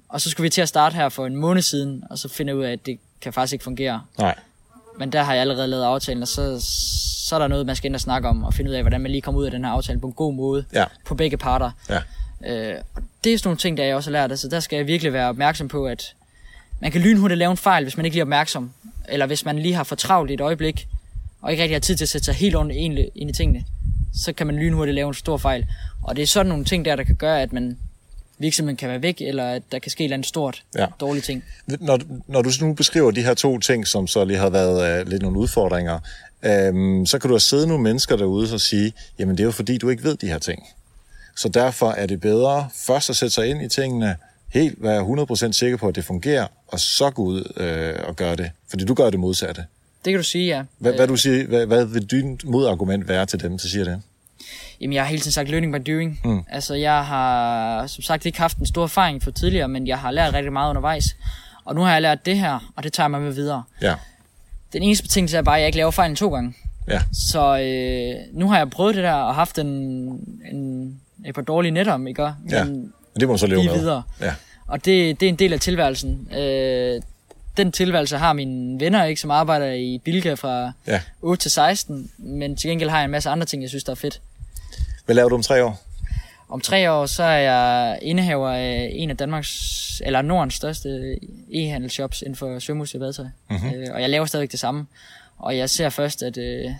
[0.10, 2.56] Og så skulle vi til at starte her for en måned siden, og så finde
[2.56, 4.02] ud af, at det kan faktisk ikke fungere.
[4.20, 4.36] Nej,
[5.00, 6.60] Men der har jeg allerede lavet aftalen, og så,
[7.28, 9.02] så er der noget, man skal ind og snakke om, og finde ud af, hvordan
[9.02, 11.38] man lige kommer ud af den her aftale på en god måde ja, på begge
[11.38, 11.72] parter.
[11.90, 12.00] ja,
[12.46, 14.78] Øh, og det er sådan nogle ting, der jeg også har lært, altså der skal
[14.78, 16.14] jeg virkelig være opmærksom på, at
[16.80, 18.72] man kan lynhurtigt lave en fejl, hvis man ikke lige er opmærksom,
[19.10, 20.88] eller hvis man lige har for travlt i et øjeblik,
[21.42, 23.66] og ikke rigtig har tid til at sætte sig helt ordentligt ind i tingene,
[24.16, 25.66] så kan man lynhurtigt lave en stor fejl.
[26.04, 27.78] Og det er sådan nogle ting der, der kan gøre, at man
[28.38, 30.86] virksomheden kan være væk, eller at der kan ske et eller andet stort Ja.
[31.00, 31.44] dårligt ting.
[31.68, 35.08] Når, når du nu beskriver de her to ting, som så lige har været øh,
[35.08, 36.00] lidt nogle udfordringer,
[36.46, 39.52] øhm, så kan du have siddet nogle mennesker derude og sige, jamen det er jo
[39.52, 40.64] fordi, du ikke ved de her ting.
[41.36, 44.16] Så derfor er det bedre først at sætte sig ind i tingene,
[44.54, 48.36] helt være 100% sikker på, at det fungerer, og så gå ud øh, og gøre
[48.36, 48.52] det.
[48.70, 49.66] Fordi du gør det modsatte.
[50.06, 50.64] Det kan du sige, ja.
[50.78, 54.02] Hvad, hvad, du siger, hvad, hvad vil din modargument være til dem, der siger det?
[54.82, 56.20] Jamen, jeg har hele tiden sagt learning by doing.
[56.26, 56.44] Mm.
[56.50, 60.12] Altså, jeg har som sagt ikke haft en stor erfaring for tidligere, men jeg har
[60.12, 61.16] lært rigtig meget undervejs.
[61.66, 63.64] Og nu har jeg lært det her, og det tager jeg med, videre.
[63.82, 63.96] Ja,
[64.74, 66.54] Den eneste betingelse er bare, at jeg ikke laver fejlen to gange.
[66.88, 69.68] ja, Så øh, nu har jeg prøvet det der, og haft en,
[70.52, 72.24] en, et par dårlige netter, ikke?
[72.50, 72.64] ja.
[72.64, 72.74] Men
[73.14, 73.74] Men det må så leve med.
[73.80, 74.04] videre.
[74.22, 74.34] Ja,
[74.68, 76.28] Og det, det er en del af tilværelsen.
[76.38, 77.02] Øh,
[77.58, 81.02] den tilværelse har mine venner, ikke, som arbejder i Bilka fra ja.
[81.22, 83.92] 8 til 16, men til gengæld har jeg en masse andre ting, jeg synes, der
[83.92, 84.22] er fedt.
[85.06, 85.82] Hvad laver du om tre år?
[86.50, 91.18] Om tre år, så er jeg indehaver af en af Danmarks, eller Nordens største
[91.52, 93.26] e-handelsshops inden for svømmeudstyr og badetøj.
[93.50, 93.70] Mm-hmm.
[93.74, 94.88] Øh, og jeg laver stadigvæk det samme.
[95.38, 96.72] Og jeg ser først, at øh,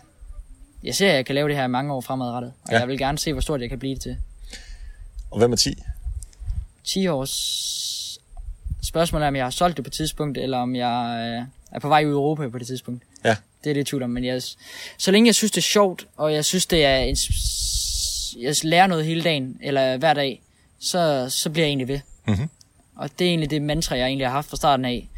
[0.84, 2.54] jeg ser, at jeg kan lave det her i mange år fremadrettet.
[2.64, 2.76] Og Ja.
[2.76, 2.80] ja.
[2.80, 4.18] jeg vil gerne se, hvor stort jeg kan blive det til.
[5.32, 5.84] Og hvad med 10?
[6.84, 8.20] 10 års
[8.84, 11.80] spørgsmål er, om jeg har solgt det på et tidspunkt, eller om jeg øh, er
[11.80, 13.04] på vej ud i Europa på det tidspunkt.
[13.26, 13.36] Ja.
[13.64, 14.10] Det er det, jeg tvivl om.
[14.10, 14.42] Men jeg,
[14.98, 17.16] så længe jeg synes, det er sjovt, og jeg synes, det er en,
[18.42, 20.42] jeg lærer noget hele dagen, eller hver dag,
[20.80, 22.00] så, så bliver jeg egentlig ved.
[22.28, 22.50] Mhm.
[22.96, 25.10] Og det er egentlig det mantra, jeg egentlig har haft fra starten af.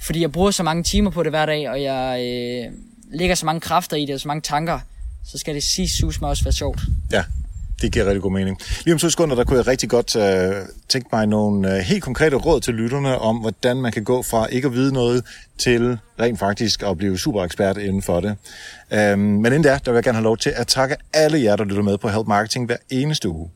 [0.00, 2.72] Fordi jeg bruger så mange timer på det hver dag, og jeg øh,
[3.10, 4.80] lægger så mange kræfter i det, og så mange tanker,
[5.24, 6.80] så skal det sige sus mig også være sjovt.
[7.12, 7.24] Ja,
[7.82, 8.58] det giver rigtig god mening.
[8.84, 10.52] Lige om to sekunder, der kunne jeg rigtig godt øh,
[10.88, 14.46] tænke mig nogle øh, helt konkrete råd til lytterne om, hvordan man kan gå fra
[14.46, 15.24] ikke at vide noget
[15.58, 18.36] til rent faktisk at blive super ekspert inden for det.
[18.92, 21.56] Øhm, men inden da, der vil jeg gerne have lov til at takke alle jer,
[21.56, 23.50] der lytter med på Help Marketing hver eneste uge.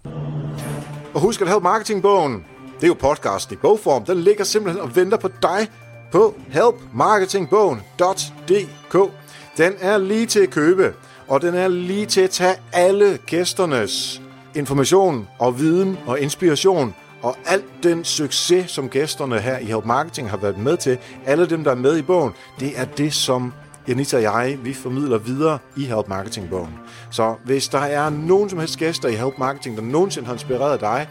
[1.14, 2.44] Og husk at Help Marketing-bogen.
[2.74, 4.04] Det er jo podcasten i bogform.
[4.04, 5.68] Den ligger simpelthen og venter på dig
[6.12, 9.12] på helpmarketingbogen.dk.
[9.56, 10.92] Den er lige til at købe
[11.32, 14.22] og den er lige til at tage alle gæsternes
[14.54, 20.30] information og viden og inspiration og alt den succes, som gæsterne her i Help Marketing
[20.30, 23.52] har været med til, alle dem, der er med i bogen, det er det, som
[23.88, 26.74] Janita og jeg, vi formidler videre i Help Marketing-bogen.
[27.10, 30.80] Så hvis der er nogen som helst gæster i Help Marketing, der nogensinde har inspireret
[30.80, 31.08] dig,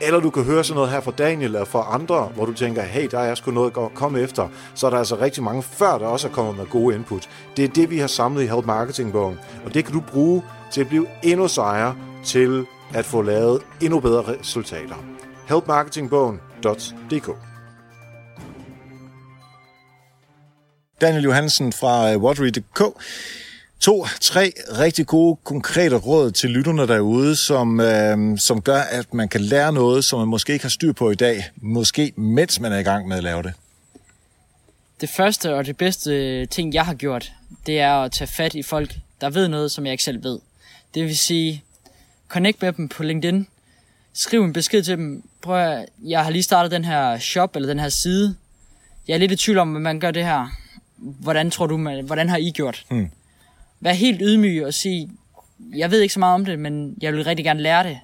[0.00, 2.82] eller du kan høre sådan noget her fra Daniel eller fra andre, hvor du tænker,
[2.82, 5.98] hey, der er sgu noget at komme efter, så er der altså rigtig mange før,
[5.98, 7.28] der også er kommet med gode input.
[7.56, 10.42] Det er det, vi har samlet i Help Marketing-bogen, og det kan du bruge
[10.72, 14.94] til at blive endnu sejere til at få lavet endnu bedre resultater.
[15.48, 17.30] helpmarketingbogen.dk
[21.00, 22.82] Daniel Johansen fra øh, Watery.dk.
[23.80, 29.28] To, tre rigtig gode, konkrete råd til lytterne derude, som, øh, som gør, at man
[29.28, 32.72] kan lære noget, som man måske ikke har styr på i dag, måske mens man
[32.72, 33.52] er i gang med at lave det.
[35.00, 37.32] Det første og det bedste ting, jeg har gjort,
[37.66, 40.38] det er at tage fat i folk, der ved noget, som jeg ikke selv ved.
[40.94, 41.64] Det vil sige,
[42.28, 43.46] connect med dem på LinkedIn,
[44.12, 47.68] skriv en besked til dem, prøv at, jeg har lige startet den her shop, eller
[47.68, 48.34] den her side,
[49.08, 50.46] jeg er lidt i tvivl om, hvordan man gør det her.
[50.96, 52.84] Hvordan tror du, man, hvordan har I gjort?
[52.90, 53.10] Hmm.
[53.80, 55.10] Vær helt ydmyg og sige,
[55.76, 57.98] jeg ved ikke så meget om det, men jeg vil rigtig gerne lære det.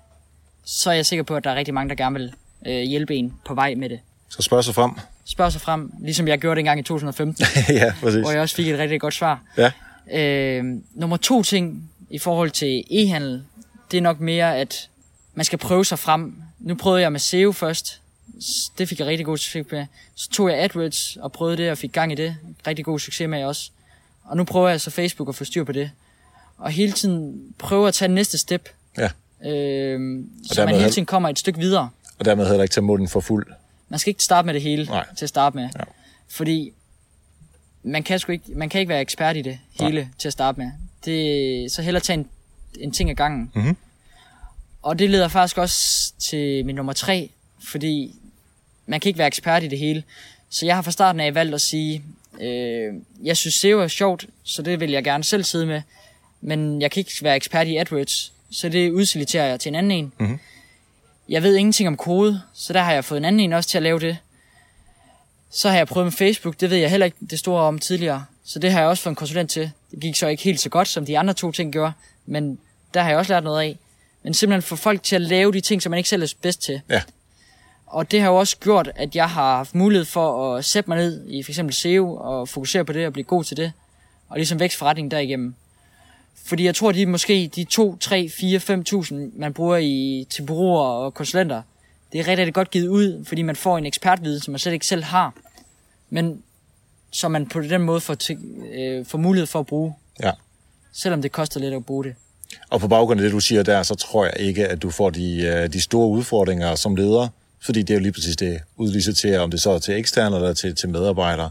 [0.64, 2.33] Så er jeg sikker på, at der er rigtig mange, der gerne vil
[2.66, 4.01] øh, hjælpe en på vej med det.
[4.29, 4.91] Så spørg sig frem.
[5.24, 8.20] Spørg sig frem, ligesom jeg gjorde det engang i 2015, ja, præcis.
[8.20, 9.43] hvor jeg også fik et rigtig godt svar.
[9.57, 9.72] Ja.
[10.12, 10.64] Øh,
[10.95, 13.43] nummer to ting i forhold til e-handel,
[13.91, 14.89] det er nok mere, at
[15.35, 16.43] man skal prøve sig frem.
[16.59, 18.01] Nu prøvede jeg med SEO først.
[18.79, 19.87] Det fik jeg rigtig god succes med.
[20.14, 22.37] Så tog jeg AdWords og prøvede det og fik gang i det.
[22.66, 23.70] Rigtig god succes med også.
[24.29, 25.91] Og nu prøver jeg så Facebook at få styr på det.
[26.59, 28.68] Og hele tiden prøve at tage næste step.
[28.99, 29.11] Ja.
[29.51, 31.89] Øh, så man hele hel- tiden kommer et stykke videre.
[32.18, 33.47] Og dermed heller ikke tage munden for fuld.
[33.89, 35.07] Man skal ikke starte med det hele Nej.
[35.16, 35.68] til at starte med.
[35.79, 35.85] Ja.
[36.29, 36.72] Fordi
[37.83, 40.61] man kan, sgu ikke, man kan ikke være ekspert i det hele til at starte
[40.61, 40.70] med.
[41.05, 42.29] Det, så hellere tage en,
[42.81, 43.51] en ting ad gangen.
[43.55, 43.77] Mhm.
[44.83, 47.31] Og det leder faktisk også til min nummer tre,
[47.68, 48.14] fordi
[48.87, 50.03] man kan ikke være ekspert i det hele.
[50.51, 52.03] Så jeg har fra starten af valgt at sige,
[52.41, 55.82] øh, jeg synes SEO er sjovt, så det vil jeg gerne selv sidde med.
[56.41, 59.93] Men jeg kan ikke være ekspert i AdWords, så det udsiliterer jeg til en anden
[59.93, 60.12] en.
[60.18, 60.39] Mhm.
[61.28, 63.78] Jeg ved ingenting om kode, så der har jeg fået en anden en også til
[63.78, 64.18] at lave det.
[65.51, 68.24] Så har jeg prøvet med Facebook, det ved jeg heller ikke det store om tidligere.
[68.45, 69.70] Så det har jeg også fået en konsulent til.
[69.91, 71.93] Det gik så ikke helt så godt, som de andre to ting gjorde,
[72.26, 72.59] men
[72.95, 73.78] der har jeg også lært noget af.
[74.22, 76.62] Men simpelthen få folk til at lave de ting, som man ikke selv er bedst
[76.62, 76.80] til.
[76.89, 77.03] Ja.
[77.87, 80.99] Og det har jo også gjort, at jeg har haft mulighed for at sætte mig
[80.99, 83.72] ned i eksempel SEO og fokusere på det og blive god til det.
[84.28, 85.55] Og ligesom vækst forretningen derigennem.
[86.47, 88.59] Fordi jeg tror, de måske de 2, 3, 4,
[89.05, 91.62] 5.000, man bruger i, til bureauer og konsulenter,
[92.12, 94.72] det er rigtig, rigtig godt givet ud, fordi man får en ekspertviden, som man slet
[94.72, 95.34] ikke selv har.
[96.11, 96.43] Men
[97.11, 98.39] som man på den måde får, til,
[98.74, 100.30] øh, får mulighed for at bruge, Ja.
[100.93, 102.14] selvom det koster lidt at bruge det.
[102.70, 105.11] Og på baggrund af det, du siger der, så tror jeg ikke, at du får
[105.11, 107.28] de, øh, de store udfordringer som leder,
[107.66, 110.52] fordi det er jo lige præcis det, udliciterer, om det så er til eksterne eller
[110.54, 111.50] til, til medarbejdere.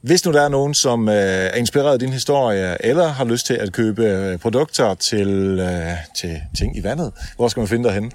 [0.00, 3.46] Hvis nu der er nogen, som øh, er inspireret af din historie, eller har lyst
[3.46, 5.28] til at købe øh, produkter til,
[5.60, 8.10] øh, til ting i vandet, hvor skal man finde dig henne?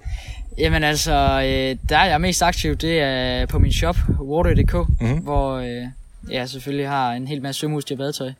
[0.57, 1.11] Jamen altså,
[1.45, 4.87] øh, der er jeg mest aktiv, det er på min shop, water.dk, Mhm.
[4.99, 5.19] mm-hmm.
[5.19, 5.83] hvor øh,
[6.31, 8.31] jeg selvfølgelig har en hel masse sømudstyr og badetøj.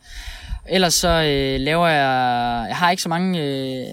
[0.69, 3.85] Ellers så øh, laver jeg, jeg har ikke så mange øh,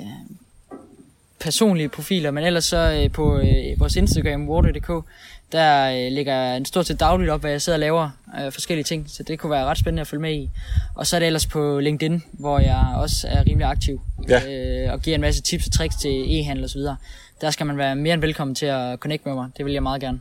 [1.51, 5.05] personlige profiler, men ellers så øh, på øh, vores Instagram, water.dk,
[5.53, 8.53] der øh, lægger jeg en stort set dagligt op, hvad jeg sidder og laver øh,
[8.53, 10.51] forskellige ting, så det kunne være ret spændende at følge med i.
[10.95, 14.41] Og så er det ellers på LinkedIn, hvor jeg også er rimelig aktiv Ja.
[14.87, 16.97] øh, og giver en masse tips og tricks til e-handel og så videre.
[17.41, 19.49] Der skal man være mere end velkommen til at connecte med mig.
[19.57, 20.21] Det vil jeg meget gerne.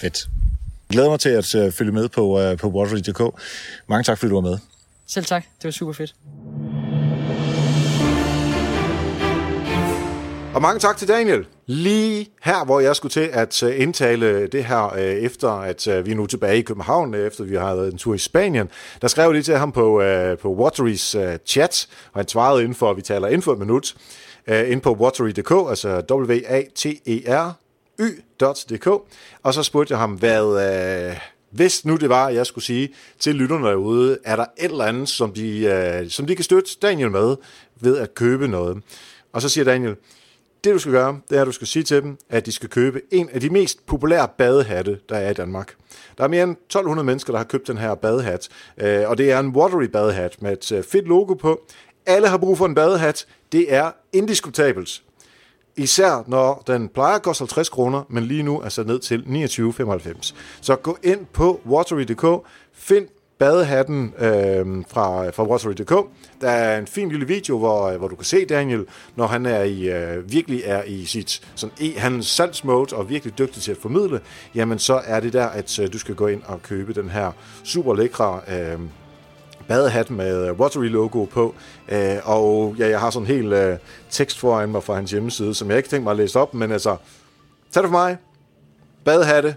[0.00, 0.28] Fedt.
[0.88, 3.40] Jeg glæder mig til at øh, følge med på, øh, på Watery.dk.
[3.86, 4.58] Mange tak, fordi du var med.
[5.06, 5.44] Selv tak.
[5.58, 6.14] Det var super fedt.
[10.54, 11.46] Og mange tak til Daniel.
[11.66, 16.06] Lige her, hvor jeg skulle til at øh, indtale det her, øh, efter at øh,
[16.06, 18.68] vi er nu tilbage i København, efter vi har været en tur i Spanien,
[19.02, 20.02] der skrev jeg lige til ham på,
[20.42, 23.94] på Waterys chat, og han svarede inden for, vi taler inden for et minut,
[24.48, 27.52] ind på watery.dk, altså w-a-t-e-r
[27.98, 28.86] y.dk,
[29.42, 31.14] og så spurgte jeg ham, hvad,
[31.50, 35.08] hvis nu det var, jeg skulle sige til lytterne derude, er der et eller andet,
[35.08, 37.36] som de, som de kan støtte Daniel med
[37.80, 38.82] ved at købe noget.
[39.32, 39.96] Og så siger Daniel,
[40.64, 42.68] det du skal gøre, det er, at du skal sige til dem, at de skal
[42.68, 45.74] købe en af de mest populære badehatte, der er i Danmark.
[46.18, 48.48] Der er mere end 1200 mennesker, der har købt den her badehat,
[48.78, 51.60] øh, og det er en watery badehat med et øh, fedt logo på.
[52.06, 53.26] Alle har brug for en badehat.
[53.52, 55.02] Det er indiskutabelt.
[55.76, 59.24] Især når den plejer at koste 50 kroner, men lige nu er sat ned til
[60.18, 60.34] 29,95.
[60.60, 63.08] Så gå ind på watery.dk, find
[63.38, 65.94] badehatten øh, fra, fra Watery.dk.
[66.40, 69.46] Der er en fin lille video, hvor, øh, hvor du kan se Daniel, når han
[69.46, 73.70] er i, øh, virkelig er i sit sådan, e, hans salgsmode og virkelig dygtig til
[73.70, 74.20] at formidle,
[74.54, 77.32] jamen så er det der, at øh, du skal gå ind og købe den her
[77.64, 78.80] super lækre øh,
[79.68, 81.54] badehat med øh, Watery-logo på.
[81.88, 83.78] Øh, og ja, jeg har sådan en hel øh,
[84.10, 86.72] tekst foran mig fra hans hjemmeside, som jeg ikke tænkt mig at læse op, men
[86.72, 86.96] altså,
[87.72, 88.16] tag det for mig.
[89.04, 89.56] Badehatte,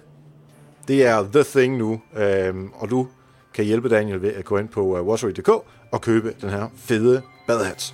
[0.87, 3.07] det er the thing nu, øh, og du
[3.57, 5.49] kan hjælpe Daniel ved at gå ind på øh, uh, Watery.dk
[5.91, 7.93] og købe den her fede badehat.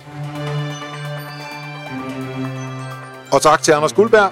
[3.32, 4.30] Og tak til Anders Guldberg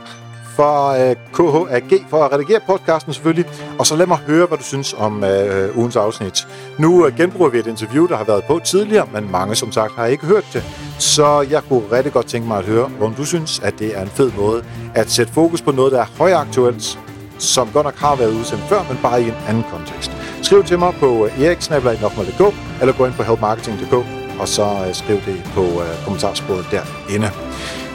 [0.56, 3.50] for øh, KHAG for at redigere podcasten selvfølgelig.
[3.78, 6.46] Og så lad mig høre, hvad du synes om uh, ugens afsnit.
[6.78, 10.06] Nu genbruger vi et interview, der har været på tidligere, men mange som sagt har
[10.06, 10.64] ikke hørt det.
[10.98, 14.02] Så jeg kunne rigtig godt tænke mig at høre, om du synes, at det er
[14.02, 14.64] en fed måde
[14.94, 16.98] at sætte fokus på noget, der er højaktuelt,
[17.38, 20.21] som godt nok har været udsendt før, men bare i en anden kontekst.
[20.43, 23.95] Skriv til mig på øh, eriksnablag.dk eller gå ind på helpmarketing.dk
[24.40, 27.30] og så øh, skriv det på uh, kommentarsporet derinde.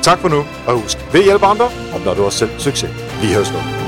[0.02, 2.90] Tak for nu, og husk, ved hjælper andre, opnår du også selv succes.
[3.22, 3.87] Vi høres godt.